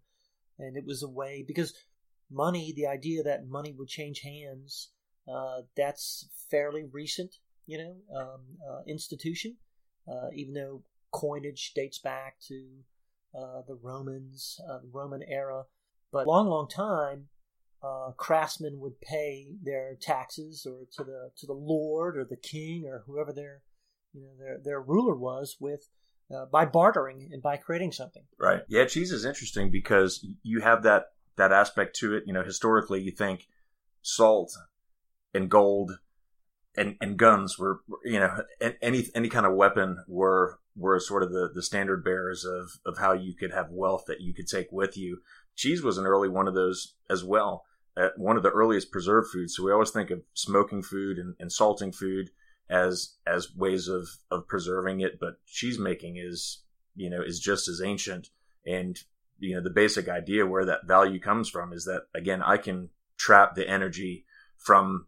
and 0.59 0.75
it 0.75 0.85
was 0.85 1.01
a 1.01 1.07
way 1.07 1.43
because 1.47 1.73
money 2.33 2.73
the 2.75 2.87
idea 2.87 3.23
that 3.23 3.47
money 3.47 3.73
would 3.77 3.87
change 3.87 4.21
hands 4.21 4.89
uh, 5.31 5.61
that's 5.77 6.27
fairly 6.49 6.83
recent 6.91 7.35
you 7.65 7.77
know 7.77 7.95
um, 8.19 8.41
uh, 8.69 8.81
institution 8.87 9.55
uh, 10.07 10.29
even 10.33 10.53
though 10.53 10.83
coinage 11.11 11.73
dates 11.73 11.99
back 11.99 12.35
to 12.47 12.65
uh, 13.35 13.61
the 13.67 13.75
Romans, 13.81 14.59
uh, 14.69 14.79
Roman 14.91 15.23
era. 15.27 15.63
But 16.11 16.27
long, 16.27 16.47
long 16.47 16.67
time, 16.67 17.29
uh, 17.81 18.11
craftsmen 18.17 18.79
would 18.79 18.99
pay 19.01 19.55
their 19.63 19.95
taxes 19.99 20.67
or 20.69 20.85
to 20.91 21.03
the 21.03 21.31
to 21.37 21.47
the 21.47 21.53
lord 21.53 22.17
or 22.17 22.23
the 22.23 22.37
king 22.37 22.85
or 22.85 23.03
whoever 23.05 23.33
their 23.33 23.61
you 24.13 24.21
know 24.21 24.29
their 24.39 24.59
their 24.63 24.81
ruler 24.81 25.15
was 25.15 25.57
with 25.59 25.89
by 26.51 26.65
bartering 26.65 27.29
and 27.31 27.41
by 27.43 27.57
creating 27.57 27.91
something. 27.91 28.23
right 28.39 28.61
yeah 28.67 28.85
cheese 28.85 29.11
is 29.11 29.25
interesting 29.25 29.69
because 29.69 30.25
you 30.43 30.61
have 30.61 30.83
that 30.83 31.07
that 31.37 31.51
aspect 31.51 31.95
to 31.95 32.13
it 32.15 32.23
you 32.25 32.33
know 32.33 32.43
historically 32.43 33.01
you 33.01 33.11
think 33.11 33.47
salt 34.01 34.51
and 35.33 35.49
gold 35.49 35.99
and 36.75 36.95
and 37.01 37.17
guns 37.17 37.57
were 37.57 37.81
you 38.03 38.19
know 38.19 38.43
any 38.81 39.05
any 39.13 39.29
kind 39.29 39.45
of 39.45 39.55
weapon 39.55 40.03
were 40.07 40.59
were 40.75 40.99
sort 40.99 41.23
of 41.23 41.31
the 41.31 41.49
the 41.53 41.61
standard 41.61 42.03
bearers 42.03 42.45
of 42.45 42.71
of 42.85 42.97
how 42.97 43.13
you 43.13 43.35
could 43.35 43.51
have 43.51 43.69
wealth 43.69 44.05
that 44.07 44.21
you 44.21 44.33
could 44.33 44.47
take 44.47 44.71
with 44.71 44.97
you. 44.97 45.19
Cheese 45.55 45.83
was 45.83 45.99
an 45.99 46.07
early 46.07 46.29
one 46.29 46.47
of 46.47 46.55
those 46.55 46.95
as 47.09 47.23
well 47.23 47.63
uh, 47.95 48.09
one 48.17 48.37
of 48.37 48.43
the 48.43 48.49
earliest 48.49 48.91
preserved 48.91 49.29
foods. 49.31 49.55
So 49.55 49.63
we 49.63 49.71
always 49.71 49.91
think 49.91 50.09
of 50.09 50.23
smoking 50.33 50.81
food 50.81 51.17
and, 51.17 51.35
and 51.39 51.51
salting 51.51 51.91
food 51.91 52.31
as 52.69 53.15
as 53.27 53.55
ways 53.55 53.87
of 53.87 54.07
of 54.31 54.47
preserving 54.47 55.01
it 55.01 55.19
but 55.19 55.33
cheese 55.45 55.77
making 55.77 56.15
is 56.15 56.63
you 56.95 57.09
know 57.09 57.21
is 57.21 57.37
just 57.37 57.67
as 57.67 57.81
ancient 57.81 58.29
and 58.65 58.99
you 59.39 59.55
know 59.55 59.61
the 59.61 59.69
basic 59.69 60.07
idea 60.07 60.45
where 60.45 60.65
that 60.65 60.85
value 60.85 61.19
comes 61.19 61.49
from 61.49 61.73
is 61.73 61.85
that 61.85 62.03
again 62.15 62.41
i 62.43 62.57
can 62.57 62.89
trap 63.17 63.55
the 63.55 63.67
energy 63.67 64.25
from 64.57 65.07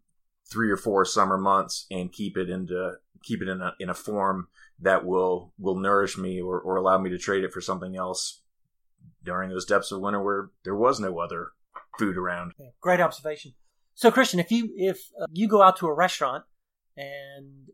three 0.52 0.70
or 0.70 0.78
four 0.78 1.06
summer 1.06 1.38
months 1.38 1.86
and 1.90 2.12
keep 2.12 2.38
it 2.38 2.50
into 2.50 2.94
keep 3.24 3.42
it 3.42 3.48
in 3.48 3.62
a 3.62 3.74
in 3.80 3.90
a 3.90 3.94
form 3.94 4.48
that 4.80 5.06
will 5.06 5.54
will 5.58 5.78
nourish 5.78 6.18
me 6.18 6.42
or, 6.42 6.60
or 6.60 6.76
allow 6.76 6.98
me 6.98 7.10
to 7.10 7.18
trade 7.18 7.44
it 7.44 7.54
for 7.54 7.62
something 7.62 7.96
else 7.96 8.42
during 9.24 9.50
those 9.50 9.66
depths 9.66 9.92
of 9.92 10.02
winter 10.02 10.22
where 10.22 10.50
there 10.64 10.76
was 10.76 11.00
no 11.00 11.20
other 11.20 11.50
food 11.98 12.18
around. 12.18 12.54
Great 12.82 13.02
observation. 13.02 13.54
So, 13.96 14.12
Christian, 14.12 14.40
if 14.40 14.52
you 14.52 14.70
if 14.76 15.10
uh, 15.20 15.26
you 15.32 15.48
go 15.48 15.62
out 15.62 15.78
to 15.78 15.88
a 15.88 15.94
restaurant 15.94 16.44
and 16.98 17.70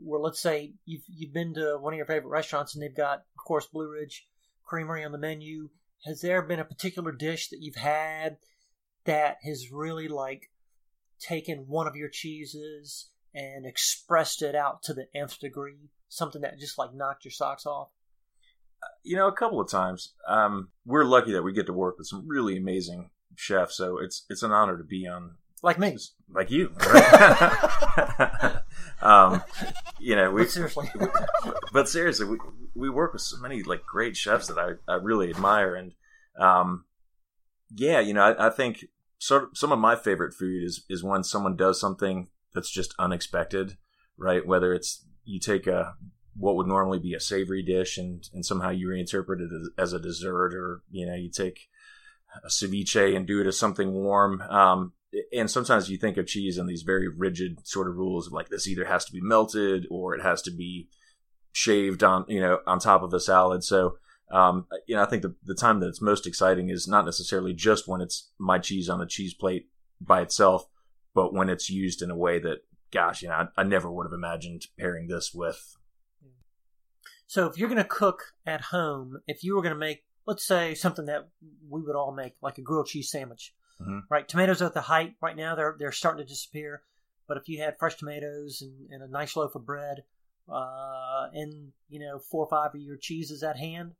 well, 0.00 0.22
let's 0.22 0.40
say 0.40 0.74
you've 0.84 1.02
you've 1.08 1.32
been 1.32 1.54
to 1.54 1.78
one 1.80 1.92
of 1.92 1.96
your 1.96 2.06
favorite 2.06 2.30
restaurants 2.30 2.74
and 2.74 2.82
they've 2.82 2.96
got, 2.96 3.18
of 3.38 3.44
course, 3.46 3.66
Blue 3.66 3.90
Ridge 3.90 4.26
Creamery 4.64 5.04
on 5.04 5.12
the 5.12 5.18
menu. 5.18 5.68
Has 6.04 6.20
there 6.20 6.42
been 6.42 6.60
a 6.60 6.64
particular 6.64 7.12
dish 7.12 7.48
that 7.48 7.60
you've 7.60 7.76
had 7.76 8.38
that 9.04 9.38
has 9.42 9.72
really 9.72 10.08
like 10.08 10.50
taken 11.18 11.66
one 11.66 11.86
of 11.86 11.96
your 11.96 12.08
cheeses 12.08 13.10
and 13.34 13.66
expressed 13.66 14.42
it 14.42 14.54
out 14.54 14.82
to 14.84 14.94
the 14.94 15.06
nth 15.14 15.40
degree? 15.40 15.90
Something 16.08 16.42
that 16.42 16.58
just 16.58 16.78
like 16.78 16.94
knocked 16.94 17.24
your 17.24 17.32
socks 17.32 17.66
off. 17.66 17.88
You 19.02 19.16
know, 19.16 19.26
a 19.26 19.32
couple 19.32 19.60
of 19.60 19.68
times. 19.68 20.12
Um, 20.28 20.68
we're 20.84 21.04
lucky 21.04 21.32
that 21.32 21.42
we 21.42 21.52
get 21.52 21.66
to 21.66 21.72
work 21.72 21.98
with 21.98 22.06
some 22.06 22.28
really 22.28 22.56
amazing 22.56 23.10
chefs, 23.34 23.76
so 23.76 23.98
it's 23.98 24.24
it's 24.28 24.42
an 24.42 24.52
honor 24.52 24.78
to 24.78 24.84
be 24.84 25.06
on 25.06 25.36
Like 25.66 25.80
me. 25.80 25.98
like 26.32 26.52
you. 26.52 26.72
Right? 26.78 28.60
um, 29.02 29.42
you 29.98 30.14
know, 30.14 30.30
we 30.30 30.42
But 30.42 30.50
seriously. 30.52 30.88
but 31.72 31.88
seriously, 31.88 32.24
we 32.24 32.38
we 32.76 32.88
work 32.88 33.12
with 33.12 33.22
so 33.22 33.36
many 33.38 33.64
like 33.64 33.84
great 33.84 34.16
chefs 34.16 34.46
that 34.46 34.58
I, 34.58 34.74
I 34.86 34.94
really 34.94 35.28
admire, 35.28 35.74
and 35.74 35.92
um, 36.38 36.84
yeah, 37.74 37.98
you 37.98 38.14
know, 38.14 38.22
I, 38.22 38.46
I 38.46 38.50
think 38.50 38.84
sort 39.18 39.56
some 39.56 39.72
of 39.72 39.80
my 39.80 39.96
favorite 39.96 40.34
food 40.34 40.62
is 40.62 40.84
is 40.88 41.02
when 41.02 41.24
someone 41.24 41.56
does 41.56 41.80
something 41.80 42.28
that's 42.54 42.70
just 42.70 42.94
unexpected, 42.96 43.76
right? 44.16 44.46
Whether 44.46 44.72
it's 44.72 45.04
you 45.24 45.40
take 45.40 45.66
a 45.66 45.94
what 46.36 46.54
would 46.54 46.68
normally 46.68 47.00
be 47.00 47.14
a 47.14 47.18
savory 47.18 47.64
dish 47.64 47.98
and 47.98 48.22
and 48.32 48.46
somehow 48.46 48.70
you 48.70 48.86
reinterpret 48.86 49.40
it 49.40 49.50
as, 49.52 49.70
as 49.76 49.92
a 49.94 49.98
dessert, 49.98 50.54
or 50.54 50.82
you 50.92 51.06
know, 51.06 51.16
you 51.16 51.28
take 51.28 51.68
a 52.44 52.48
ceviche 52.50 53.16
and 53.16 53.26
do 53.26 53.40
it 53.40 53.48
as 53.48 53.58
something 53.58 53.92
warm. 53.92 54.40
Um, 54.42 54.92
and 55.32 55.50
sometimes 55.50 55.90
you 55.90 55.96
think 55.96 56.16
of 56.16 56.26
cheese 56.26 56.58
in 56.58 56.66
these 56.66 56.82
very 56.82 57.08
rigid 57.08 57.66
sort 57.66 57.88
of 57.88 57.96
rules 57.96 58.26
of 58.26 58.32
like 58.32 58.48
this 58.48 58.66
either 58.66 58.84
has 58.84 59.04
to 59.04 59.12
be 59.12 59.20
melted 59.20 59.86
or 59.90 60.14
it 60.14 60.22
has 60.22 60.42
to 60.42 60.50
be 60.50 60.88
shaved 61.52 62.02
on 62.02 62.24
you 62.28 62.40
know 62.40 62.60
on 62.66 62.78
top 62.78 63.02
of 63.02 63.12
a 63.12 63.20
salad. 63.20 63.64
So 63.64 63.98
um, 64.30 64.66
you 64.86 64.96
know 64.96 65.02
I 65.02 65.06
think 65.06 65.22
the 65.22 65.34
the 65.44 65.54
time 65.54 65.80
that 65.80 65.88
it's 65.88 66.02
most 66.02 66.26
exciting 66.26 66.70
is 66.70 66.88
not 66.88 67.04
necessarily 67.04 67.52
just 67.52 67.88
when 67.88 68.00
it's 68.00 68.30
my 68.38 68.58
cheese 68.58 68.88
on 68.88 69.00
a 69.00 69.06
cheese 69.06 69.34
plate 69.34 69.68
by 70.00 70.20
itself, 70.20 70.66
but 71.14 71.32
when 71.32 71.48
it's 71.48 71.70
used 71.70 72.02
in 72.02 72.10
a 72.10 72.16
way 72.16 72.38
that 72.38 72.58
gosh 72.92 73.22
you 73.22 73.28
know 73.28 73.34
I, 73.56 73.60
I 73.60 73.62
never 73.64 73.90
would 73.90 74.06
have 74.06 74.12
imagined 74.12 74.66
pairing 74.78 75.08
this 75.08 75.32
with. 75.34 75.76
So 77.26 77.46
if 77.46 77.58
you're 77.58 77.68
going 77.68 77.82
to 77.82 77.84
cook 77.84 78.34
at 78.46 78.60
home, 78.60 79.20
if 79.26 79.42
you 79.42 79.56
were 79.56 79.62
going 79.62 79.74
to 79.74 79.78
make, 79.78 80.04
let's 80.26 80.46
say, 80.46 80.74
something 80.74 81.06
that 81.06 81.28
we 81.68 81.82
would 81.82 81.96
all 81.96 82.12
make, 82.12 82.34
like 82.40 82.58
a 82.58 82.62
grilled 82.62 82.86
cheese 82.86 83.10
sandwich, 83.10 83.52
Mhm. 83.80 84.02
right? 84.10 84.26
Tomatoes 84.26 84.62
are 84.62 84.66
at 84.66 84.74
the 84.74 84.80
height 84.82 85.14
right 85.20 85.36
now; 85.36 85.54
they're 85.54 85.76
they're 85.78 85.92
starting 85.92 86.24
to 86.24 86.28
disappear. 86.28 86.82
But 87.28 87.36
if 87.36 87.48
you 87.48 87.60
had 87.60 87.78
fresh 87.78 87.96
tomatoes 87.96 88.62
and, 88.62 88.90
and 88.90 89.02
a 89.02 89.08
nice 89.08 89.36
loaf 89.36 89.54
of 89.54 89.66
bread, 89.66 90.04
uh, 90.48 91.28
and 91.32 91.72
you 91.88 92.00
know 92.00 92.18
four 92.18 92.44
or 92.44 92.48
five 92.48 92.74
of 92.74 92.80
your 92.80 92.96
cheeses 92.96 93.42
at 93.42 93.56
hand, 93.58 93.92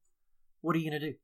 what 0.61 0.77
are 0.77 0.79
you 0.79 0.91
going 0.91 1.01
to 1.01 1.13
do? 1.13 1.19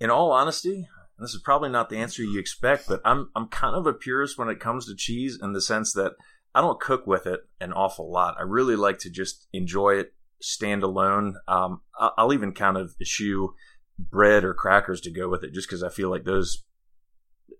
In 0.00 0.10
all 0.10 0.32
honesty, 0.32 0.88
this 1.18 1.34
is 1.34 1.40
probably 1.42 1.70
not 1.70 1.90
the 1.90 1.98
answer 1.98 2.22
you 2.22 2.38
expect, 2.38 2.88
but 2.88 3.00
I'm 3.04 3.30
I'm 3.36 3.48
kind 3.48 3.76
of 3.76 3.86
a 3.86 3.92
purist 3.92 4.38
when 4.38 4.48
it 4.48 4.60
comes 4.60 4.86
to 4.86 4.96
cheese 4.96 5.38
in 5.40 5.52
the 5.52 5.60
sense 5.60 5.92
that 5.92 6.12
I 6.54 6.60
don't 6.60 6.80
cook 6.80 7.06
with 7.06 7.26
it 7.26 7.40
an 7.60 7.72
awful 7.72 8.10
lot. 8.10 8.36
I 8.38 8.42
really 8.42 8.76
like 8.76 8.98
to 9.00 9.10
just 9.10 9.48
enjoy 9.52 9.96
it 9.96 10.14
stand 10.40 10.82
alone. 10.82 11.36
Um, 11.48 11.80
I'll 11.98 12.32
even 12.32 12.52
kind 12.52 12.76
of 12.76 12.94
eschew 13.00 13.54
bread 13.98 14.44
or 14.44 14.54
crackers 14.54 15.00
to 15.02 15.10
go 15.10 15.28
with 15.28 15.42
it, 15.44 15.52
just 15.52 15.68
because 15.68 15.82
I 15.82 15.88
feel 15.88 16.10
like 16.10 16.24
those, 16.24 16.64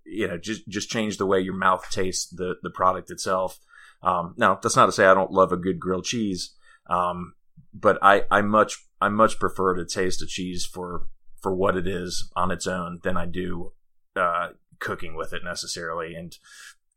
you 0.05 0.29
know, 0.29 0.39
just 0.39 0.69
just 0.69 0.91
change 0.91 1.17
the 1.17 1.27
way 1.27 1.41
your 1.41 1.57
mouth 1.57 1.87
tastes 1.91 2.29
the 2.29 2.57
the 2.63 2.71
product 2.71 3.11
itself. 3.11 3.59
Um, 4.03 4.35
now, 4.37 4.59
that's 4.63 4.77
not 4.77 4.87
to 4.87 4.93
say 4.93 5.07
I 5.07 5.15
don't 5.15 5.31
love 5.31 5.53
a 5.53 5.57
good 5.57 5.81
grilled 5.81 6.05
cheese, 6.05 6.55
um, 6.89 7.35
but 7.73 7.99
I 8.03 8.25
I 8.31 8.43
much 8.43 8.87
I 9.01 9.09
much 9.09 9.39
prefer 9.39 9.75
to 9.75 9.85
taste 9.85 10.23
a 10.23 10.27
cheese 10.27 10.67
for 10.67 11.07
for 11.41 11.55
what 11.55 11.77
it 11.77 11.87
is 11.87 12.31
on 12.35 12.51
its 12.51 12.67
own 12.67 13.01
than 13.03 13.17
I 13.17 13.27
do 13.27 13.73
uh, 14.17 14.49
cooking 14.79 15.15
with 15.15 15.33
it 15.33 15.43
necessarily. 15.45 16.15
And 16.15 16.37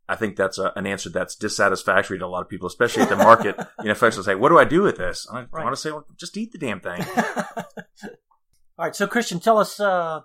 I 0.10 0.16
think 0.16 0.36
that's 0.36 0.58
a, 0.58 0.72
an 0.76 0.88
answer 0.88 1.10
that's 1.10 1.36
dissatisfactory 1.36 2.18
to 2.20 2.26
a 2.26 2.28
lot 2.28 2.42
of 2.42 2.50
people, 2.50 2.68
especially 2.68 3.04
at 3.04 3.10
the 3.10 3.18
market. 3.18 3.58
you 3.82 3.90
know, 3.90 3.94
folks 3.94 4.16
will 4.16 4.24
say, 4.24 4.36
"What 4.36 4.50
do 4.50 4.58
I 4.58 4.66
do 4.66 4.82
with 4.82 4.98
this?" 4.98 5.28
I, 5.32 5.46
right. 5.52 5.64
want 5.64 5.76
to 5.76 5.82
say, 5.82 5.92
"Well, 5.92 6.06
just 6.16 6.38
eat 6.38 6.52
the 6.52 6.58
damn 6.58 6.80
thing." 6.80 7.04
All 8.80 8.86
right, 8.86 8.96
so 8.96 9.08
Christian, 9.08 9.40
tell 9.40 9.58
us 9.58 9.80
uh, 9.80 10.22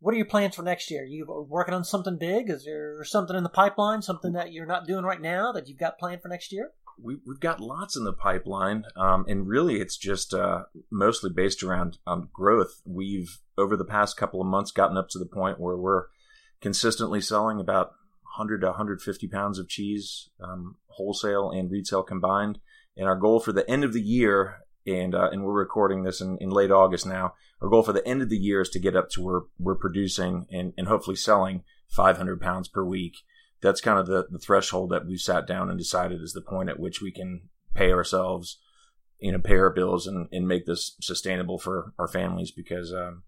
what 0.00 0.14
are 0.14 0.18
your 0.18 0.26
plans 0.26 0.56
for 0.56 0.62
next 0.62 0.90
year? 0.90 1.04
You 1.04 1.46
working 1.48 1.74
on 1.74 1.84
something 1.84 2.18
big? 2.18 2.50
Is 2.50 2.64
there 2.64 3.02
something 3.04 3.36
in 3.36 3.42
the 3.42 3.48
pipeline? 3.48 4.02
Something 4.02 4.32
that 4.32 4.52
you're 4.52 4.66
not 4.66 4.86
doing 4.86 5.04
right 5.04 5.20
now 5.20 5.52
that 5.52 5.68
you've 5.68 5.78
got 5.78 5.98
planned 5.98 6.22
for 6.22 6.28
next 6.28 6.52
year? 6.52 6.72
we, 7.02 7.18
have 7.26 7.40
got 7.40 7.60
lots 7.60 7.96
in 7.96 8.04
the 8.04 8.12
pipeline, 8.12 8.84
um, 8.96 9.24
and 9.28 9.46
really, 9.46 9.80
it's 9.80 9.96
just 9.96 10.32
uh, 10.32 10.64
mostly 10.90 11.30
based 11.30 11.62
around 11.62 11.98
um, 12.06 12.28
growth. 12.32 12.80
We've 12.86 13.38
over 13.58 13.76
the 13.76 13.84
past 13.84 14.16
couple 14.16 14.40
of 14.40 14.46
months 14.46 14.70
gotten 14.70 14.96
up 14.96 15.08
to 15.10 15.18
the 15.18 15.26
point 15.26 15.60
where 15.60 15.76
we're 15.76 16.04
consistently 16.60 17.20
selling 17.20 17.60
about 17.60 17.88
100 18.36 18.60
to 18.62 18.68
150 18.68 19.28
pounds 19.28 19.58
of 19.58 19.68
cheese, 19.68 20.30
um, 20.40 20.76
wholesale 20.86 21.50
and 21.50 21.70
retail 21.70 22.02
combined. 22.02 22.58
And 22.96 23.06
our 23.06 23.16
goal 23.16 23.40
for 23.40 23.52
the 23.52 23.68
end 23.70 23.84
of 23.84 23.92
the 23.92 24.00
year, 24.00 24.60
and 24.86 25.14
uh, 25.14 25.28
and 25.30 25.44
we're 25.44 25.52
recording 25.52 26.02
this 26.02 26.20
in, 26.20 26.38
in 26.40 26.50
late 26.50 26.70
August 26.70 27.06
now. 27.06 27.34
Our 27.60 27.68
goal 27.68 27.82
for 27.82 27.92
the 27.92 28.06
end 28.06 28.22
of 28.22 28.28
the 28.28 28.36
year 28.36 28.60
is 28.60 28.68
to 28.70 28.78
get 28.78 28.96
up 28.96 29.08
to 29.10 29.22
where 29.22 29.40
we're 29.58 29.74
producing 29.74 30.46
and, 30.50 30.72
and 30.76 30.88
hopefully 30.88 31.16
selling 31.16 31.64
500 31.88 32.40
pounds 32.40 32.68
per 32.68 32.84
week 32.84 33.16
that's 33.60 33.80
kind 33.80 33.98
of 33.98 34.06
the, 34.06 34.26
the 34.30 34.38
threshold 34.38 34.90
that 34.90 35.06
we've 35.06 35.20
sat 35.20 35.46
down 35.46 35.68
and 35.68 35.78
decided 35.78 36.22
is 36.22 36.32
the 36.32 36.40
point 36.40 36.68
at 36.68 36.78
which 36.78 37.00
we 37.00 37.10
can 37.10 37.48
pay 37.74 37.92
ourselves, 37.92 38.58
you 39.18 39.32
know, 39.32 39.38
pay 39.38 39.56
our 39.56 39.70
bills 39.70 40.06
and, 40.06 40.28
and 40.32 40.46
make 40.46 40.66
this 40.66 40.96
sustainable 41.00 41.58
for 41.58 41.92
our 41.98 42.08
families 42.08 42.50
because, 42.50 42.92
um, 42.92 43.22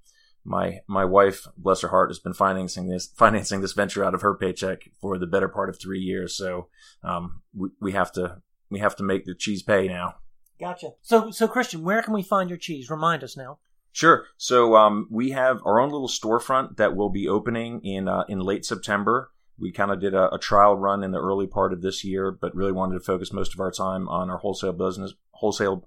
my 0.45 0.81
my 0.87 1.05
wife, 1.05 1.47
bless 1.59 1.83
her 1.83 1.89
heart, 1.89 2.09
has 2.09 2.21
been 2.21 2.33
financing 2.33 2.89
this 2.89 3.09
financing 3.09 3.61
this 3.61 3.73
venture 3.73 4.05
out 4.05 4.15
of 4.15 4.23
her 4.23 4.35
paycheck 4.35 4.89
for 5.01 5.19
the 5.19 5.27
better 5.27 5.49
part 5.49 5.69
of 5.69 5.79
three 5.79 5.99
years. 5.99 6.35
So 6.35 6.69
um, 7.03 7.43
we, 7.55 7.69
we 7.81 7.93
have 7.93 8.13
to 8.13 8.41
we 8.71 8.79
have 8.79 8.97
to 8.97 9.03
make 9.03 9.27
the 9.27 9.35
cheese 9.35 9.63
pay 9.63 9.89
now. 9.89 10.15
Gotcha. 10.61 10.93
So 11.03 11.31
so 11.31 11.49
Christian, 11.49 11.83
where 11.83 12.03
can 12.03 12.15
we 12.15 12.23
find 12.23 12.51
your 12.51 12.59
cheese? 12.59 12.91
Remind 12.91 13.23
us 13.23 13.37
now. 13.37 13.59
Sure. 13.93 14.27
So 14.37 14.77
um, 14.77 15.09
we 15.11 15.31
have 15.31 15.61
our 15.65 15.81
own 15.81 15.91
little 15.91 16.09
storefront 16.09 16.77
that 16.77 16.95
will 16.95 17.11
be 17.11 17.27
opening 17.29 17.81
in 17.85 18.09
uh, 18.09 18.25
in 18.29 18.41
late 18.41 18.65
September 18.65 19.31
we 19.59 19.73
kind 19.73 19.91
of 19.91 20.01
did 20.01 20.15
a, 20.15 20.35
a, 20.35 20.39
trial 20.39 20.77
run 20.77 21.03
in 21.03 21.11
the 21.11 21.21
early 21.21 21.47
part 21.47 21.73
of 21.73 21.83
this 21.83 22.05
year, 22.05 22.31
but 22.31 22.55
really 22.55 22.73
wanted 22.73 22.95
to 22.95 23.01
focus 23.01 23.33
most 23.33 23.55
of 23.55 23.61
our 23.61 23.71
time 23.71 24.09
on 24.09 24.31
our 24.31 24.39
wholesale 24.39 24.73
business. 24.73 25.15
Wholesale. 25.33 25.85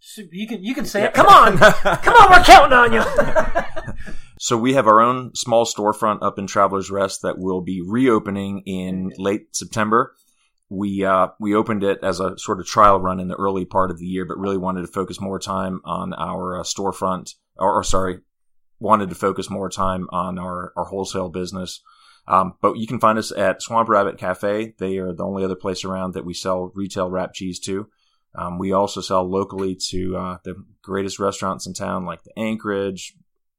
So 0.00 0.22
you 0.30 0.46
can 0.46 0.62
you 0.62 0.74
can 0.74 0.84
say 0.84 1.00
yeah. 1.00 1.08
it. 1.08 1.14
Come 1.14 1.26
on, 1.26 1.58
come 1.58 2.14
on, 2.14 2.30
we're 2.30 2.44
counting 2.44 2.78
on 2.78 2.92
you. 2.92 3.94
so 4.38 4.56
we 4.56 4.74
have 4.74 4.86
our 4.86 5.00
own 5.00 5.34
small 5.34 5.64
storefront 5.64 6.22
up 6.22 6.38
in 6.38 6.46
Travelers 6.46 6.90
Rest 6.90 7.22
that 7.22 7.38
will 7.38 7.60
be 7.60 7.82
reopening 7.82 8.62
in 8.64 9.12
late 9.18 9.54
September. 9.54 10.14
We 10.70 11.04
uh, 11.04 11.28
we 11.40 11.54
opened 11.54 11.82
it 11.82 11.98
as 12.02 12.20
a 12.20 12.36
sort 12.38 12.60
of 12.60 12.66
trial 12.66 13.00
run 13.00 13.20
in 13.20 13.28
the 13.28 13.36
early 13.36 13.64
part 13.64 13.90
of 13.90 13.98
the 13.98 14.06
year, 14.06 14.26
but 14.26 14.38
really 14.38 14.58
wanted 14.58 14.82
to 14.82 14.86
focus 14.88 15.20
more 15.20 15.38
time 15.38 15.80
on 15.84 16.12
our 16.12 16.60
uh, 16.60 16.62
storefront, 16.62 17.34
or, 17.56 17.78
or 17.78 17.84
sorry, 17.84 18.20
wanted 18.78 19.08
to 19.08 19.14
focus 19.14 19.48
more 19.48 19.70
time 19.70 20.06
on 20.10 20.38
our 20.38 20.72
our 20.76 20.84
wholesale 20.84 21.30
business. 21.30 21.80
Um, 22.26 22.54
but 22.60 22.74
you 22.76 22.86
can 22.86 23.00
find 23.00 23.18
us 23.18 23.32
at 23.32 23.62
Swamp 23.62 23.88
Rabbit 23.88 24.18
Cafe. 24.18 24.74
They 24.78 24.98
are 24.98 25.14
the 25.14 25.24
only 25.24 25.44
other 25.44 25.54
place 25.54 25.84
around 25.84 26.12
that 26.12 26.26
we 26.26 26.34
sell 26.34 26.70
retail 26.74 27.08
wrap 27.08 27.32
cheese 27.32 27.58
to. 27.60 27.88
Um, 28.34 28.58
we 28.58 28.72
also 28.72 29.00
sell 29.00 29.28
locally 29.28 29.74
to 29.88 30.16
uh, 30.16 30.38
the 30.44 30.62
greatest 30.82 31.18
restaurants 31.18 31.66
in 31.66 31.72
town, 31.72 32.04
like 32.04 32.22
the 32.24 32.38
Anchorage, 32.38 33.14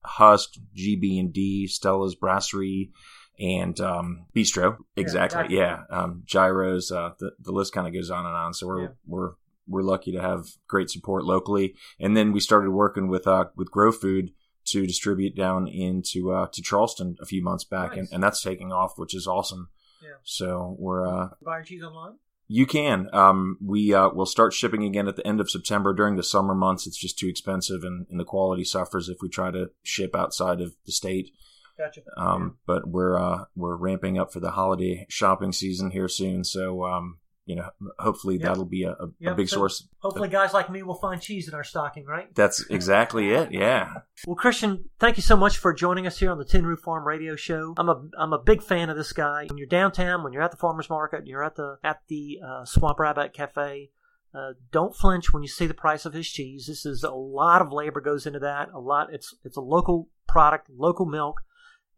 Husk, 0.05 0.53
GB 0.77 1.19
and 1.19 1.33
D, 1.33 1.65
Stella's 1.67 2.15
Brasserie, 2.15 2.91
and 3.39 3.79
um, 3.79 4.25
Bistro. 4.35 4.77
Exactly, 4.95 5.55
yeah. 5.55 5.83
yeah. 5.89 5.97
Um, 5.97 6.23
gyros. 6.25 6.91
Uh, 6.91 7.11
the 7.19 7.31
the 7.39 7.51
list 7.51 7.73
kind 7.73 7.87
of 7.87 7.93
goes 7.93 8.11
on 8.11 8.25
and 8.25 8.35
on. 8.35 8.53
So 8.53 8.67
we're 8.67 8.81
yeah. 8.81 8.87
we're 9.05 9.31
we're 9.67 9.83
lucky 9.83 10.11
to 10.11 10.21
have 10.21 10.47
great 10.67 10.89
support 10.89 11.23
locally. 11.23 11.75
And 11.99 12.17
then 12.17 12.31
we 12.33 12.39
started 12.39 12.71
working 12.71 13.07
with 13.07 13.27
uh, 13.27 13.45
with 13.55 13.71
Grow 13.71 13.91
Food 13.91 14.31
to 14.65 14.85
distribute 14.85 15.35
down 15.35 15.67
into 15.67 16.31
uh, 16.31 16.47
to 16.53 16.61
Charleston 16.61 17.15
a 17.21 17.25
few 17.25 17.43
months 17.43 17.63
back, 17.63 17.91
nice. 17.91 17.99
and, 17.99 18.09
and 18.11 18.23
that's 18.23 18.41
taking 18.41 18.71
off, 18.71 18.93
which 18.97 19.15
is 19.15 19.27
awesome. 19.27 19.69
Yeah. 20.01 20.09
So 20.23 20.75
we're 20.77 21.07
uh, 21.07 21.29
buying 21.43 21.65
cheese 21.65 21.83
online. 21.83 22.17
You 22.51 22.65
can. 22.65 23.09
Um, 23.13 23.57
we 23.63 23.93
uh, 23.93 24.09
will 24.09 24.25
start 24.25 24.53
shipping 24.53 24.83
again 24.83 25.07
at 25.07 25.15
the 25.15 25.25
end 25.25 25.39
of 25.39 25.51
September. 25.51 25.93
During 25.93 26.15
the 26.15 26.23
summer 26.23 26.55
months, 26.55 26.87
it's 26.87 26.99
just 26.99 27.19
too 27.19 27.27
expensive, 27.27 27.83
and, 27.83 28.07
and 28.09 28.19
the 28.19 28.25
quality 28.25 28.63
suffers 28.63 29.07
if 29.07 29.17
we 29.21 29.29
try 29.29 29.51
to 29.51 29.69
ship 29.83 30.15
outside 30.15 30.59
of 30.59 30.73
the 30.85 30.91
state. 30.91 31.31
Gotcha. 31.79 32.01
Um. 32.17 32.57
But 32.67 32.87
we're 32.87 33.17
uh, 33.17 33.45
we're 33.55 33.77
ramping 33.77 34.19
up 34.19 34.33
for 34.33 34.39
the 34.39 34.51
holiday 34.51 35.05
shopping 35.09 35.53
season 35.53 35.91
here 35.91 36.09
soon, 36.09 36.43
so 36.43 36.85
um, 36.85 37.19
you 37.49 37.55
know, 37.55 37.67
hopefully 37.97 38.35
yep. 38.35 38.43
that'll 38.43 38.65
be 38.65 38.83
a, 38.83 38.91
a, 38.91 39.07
yep. 39.17 39.35
big 39.35 39.49
so 39.49 39.55
source. 39.55 39.87
Hopefully, 39.97 40.29
guys 40.29 40.53
like 40.53 40.69
me 40.69 40.83
will 40.83 40.93
find 40.93 41.19
cheese 41.19 41.47
in 41.47 41.55
our 41.55 41.63
stocking, 41.63 42.05
right? 42.05 42.33
That's 42.35 42.63
exactly 42.69 43.31
it. 43.31 43.49
Yeah. 43.59 43.93
Well, 44.27 44.35
Christian, 44.35 44.85
thank 44.99 45.17
you 45.17 45.23
so 45.23 45.35
much 45.35 45.57
for 45.57 45.73
joining 45.73 46.05
us 46.05 46.19
here 46.19 46.31
on 46.31 46.37
the 46.37 46.45
Tin 46.45 46.65
Roof 46.65 46.81
Farm 46.81 47.05
Radio 47.05 47.35
Show. 47.35 47.73
I'm 47.77 47.89
a 47.89 48.07
I'm 48.17 48.33
a 48.33 48.37
big 48.37 48.61
fan 48.61 48.89
of 48.89 48.97
this 48.97 49.11
guy. 49.11 49.45
When 49.47 49.57
you're 49.57 49.67
downtown, 49.67 50.23
when 50.23 50.31
you're 50.31 50.43
at 50.43 50.51
the 50.51 50.57
farmers 50.57 50.89
market, 50.89 51.25
you're 51.25 51.43
at 51.43 51.55
the 51.55 51.77
at 51.83 52.01
the 52.07 52.39
uh, 52.45 52.65
Swamp 52.65 52.99
Rabbit 52.99 53.33
Cafe. 53.33 53.89
Uh, 54.33 54.53
don't 54.71 54.95
flinch 54.95 55.33
when 55.33 55.41
you 55.41 55.49
see 55.49 55.65
the 55.65 55.73
price 55.73 56.05
of 56.05 56.13
his 56.13 56.29
cheese. 56.29 56.67
This 56.67 56.85
is 56.85 57.03
a 57.03 57.11
lot 57.11 57.63
of 57.63 57.71
labor 57.71 58.01
goes 58.01 58.27
into 58.27 58.39
that. 58.39 58.69
A 58.73 58.79
lot. 58.79 59.11
It's 59.11 59.35
it's 59.43 59.57
a 59.57 59.61
local 59.61 60.09
product, 60.27 60.69
local 60.69 61.07
milk 61.07 61.41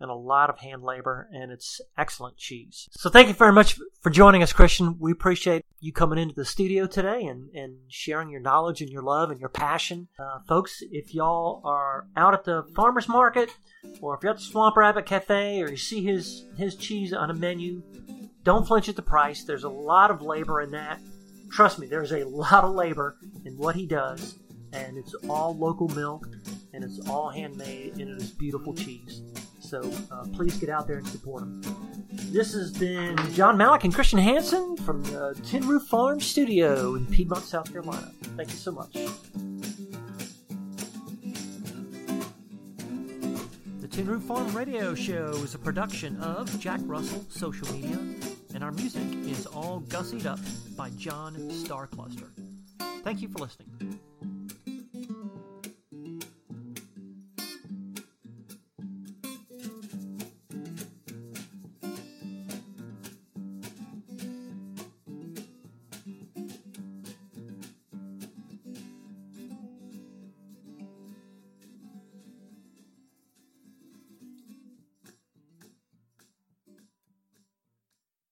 and 0.01 0.09
a 0.09 0.15
lot 0.15 0.49
of 0.49 0.59
hand 0.59 0.83
labor, 0.83 1.29
and 1.31 1.51
it's 1.51 1.79
excellent 1.97 2.37
cheese. 2.37 2.89
So 2.91 3.09
thank 3.09 3.27
you 3.27 3.33
very 3.33 3.53
much 3.53 3.79
for 4.01 4.09
joining 4.09 4.43
us, 4.43 4.51
Christian. 4.51 4.97
We 4.99 5.11
appreciate 5.11 5.63
you 5.79 5.93
coming 5.93 6.19
into 6.19 6.35
the 6.35 6.45
studio 6.45 6.87
today 6.87 7.23
and, 7.23 7.49
and 7.55 7.77
sharing 7.87 8.29
your 8.29 8.41
knowledge 8.41 8.81
and 8.81 8.89
your 8.89 9.03
love 9.03 9.31
and 9.31 9.39
your 9.39 9.49
passion. 9.49 10.07
Uh, 10.19 10.39
folks, 10.47 10.83
if 10.91 11.13
y'all 11.13 11.61
are 11.63 12.07
out 12.17 12.33
at 12.33 12.43
the 12.43 12.63
farmer's 12.75 13.07
market, 13.07 13.49
or 14.01 14.15
if 14.15 14.23
you're 14.23 14.31
at 14.31 14.37
the 14.37 14.43
Swamp 14.43 14.75
Rabbit 14.75 15.05
Cafe, 15.05 15.61
or 15.61 15.69
you 15.69 15.77
see 15.77 16.03
his, 16.03 16.45
his 16.57 16.75
cheese 16.75 17.13
on 17.13 17.29
a 17.29 17.33
menu, 17.33 17.83
don't 18.43 18.67
flinch 18.67 18.89
at 18.89 18.95
the 18.95 19.01
price. 19.01 19.43
There's 19.43 19.63
a 19.63 19.69
lot 19.69 20.09
of 20.11 20.21
labor 20.21 20.61
in 20.61 20.71
that. 20.71 20.99
Trust 21.51 21.79
me, 21.79 21.87
there's 21.87 22.11
a 22.11 22.23
lot 22.23 22.63
of 22.63 22.73
labor 22.73 23.17
in 23.45 23.57
what 23.57 23.75
he 23.75 23.85
does, 23.85 24.39
and 24.73 24.97
it's 24.97 25.13
all 25.29 25.55
local 25.55 25.89
milk, 25.89 26.27
and 26.73 26.83
it's 26.83 26.99
all 27.09 27.29
handmade, 27.29 27.93
and 27.93 28.09
it 28.09 28.21
is 28.21 28.31
beautiful 28.31 28.73
cheese. 28.73 29.21
So 29.71 29.89
uh, 30.11 30.25
please 30.33 30.57
get 30.57 30.67
out 30.67 30.85
there 30.85 30.97
and 30.97 31.07
support 31.07 31.43
them. 31.43 31.61
This 32.11 32.51
has 32.51 32.73
been 32.73 33.15
John 33.31 33.55
Malik 33.55 33.85
and 33.85 33.95
Christian 33.95 34.19
Hansen 34.19 34.75
from 34.75 35.01
the 35.03 35.33
Tin 35.45 35.65
Roof 35.65 35.83
Farm 35.83 36.19
Studio 36.19 36.95
in 36.95 37.05
Piedmont, 37.05 37.45
South 37.45 37.71
Carolina. 37.71 38.11
Thank 38.35 38.49
you 38.49 38.57
so 38.57 38.73
much. 38.73 38.91
The 43.79 43.87
Tin 43.87 44.07
Roof 44.07 44.23
Farm 44.23 44.53
Radio 44.53 44.93
Show 44.93 45.29
is 45.35 45.55
a 45.55 45.59
production 45.59 46.17
of 46.17 46.59
Jack 46.59 46.81
Russell 46.83 47.23
Social 47.29 47.71
Media, 47.71 47.97
and 48.53 48.65
our 48.65 48.73
music 48.73 49.07
is 49.25 49.45
all 49.45 49.79
gussied 49.87 50.25
up 50.25 50.39
by 50.75 50.89
John 50.97 51.35
Starcluster. 51.49 52.27
Thank 53.05 53.21
you 53.21 53.29
for 53.29 53.37
listening. 53.37 54.01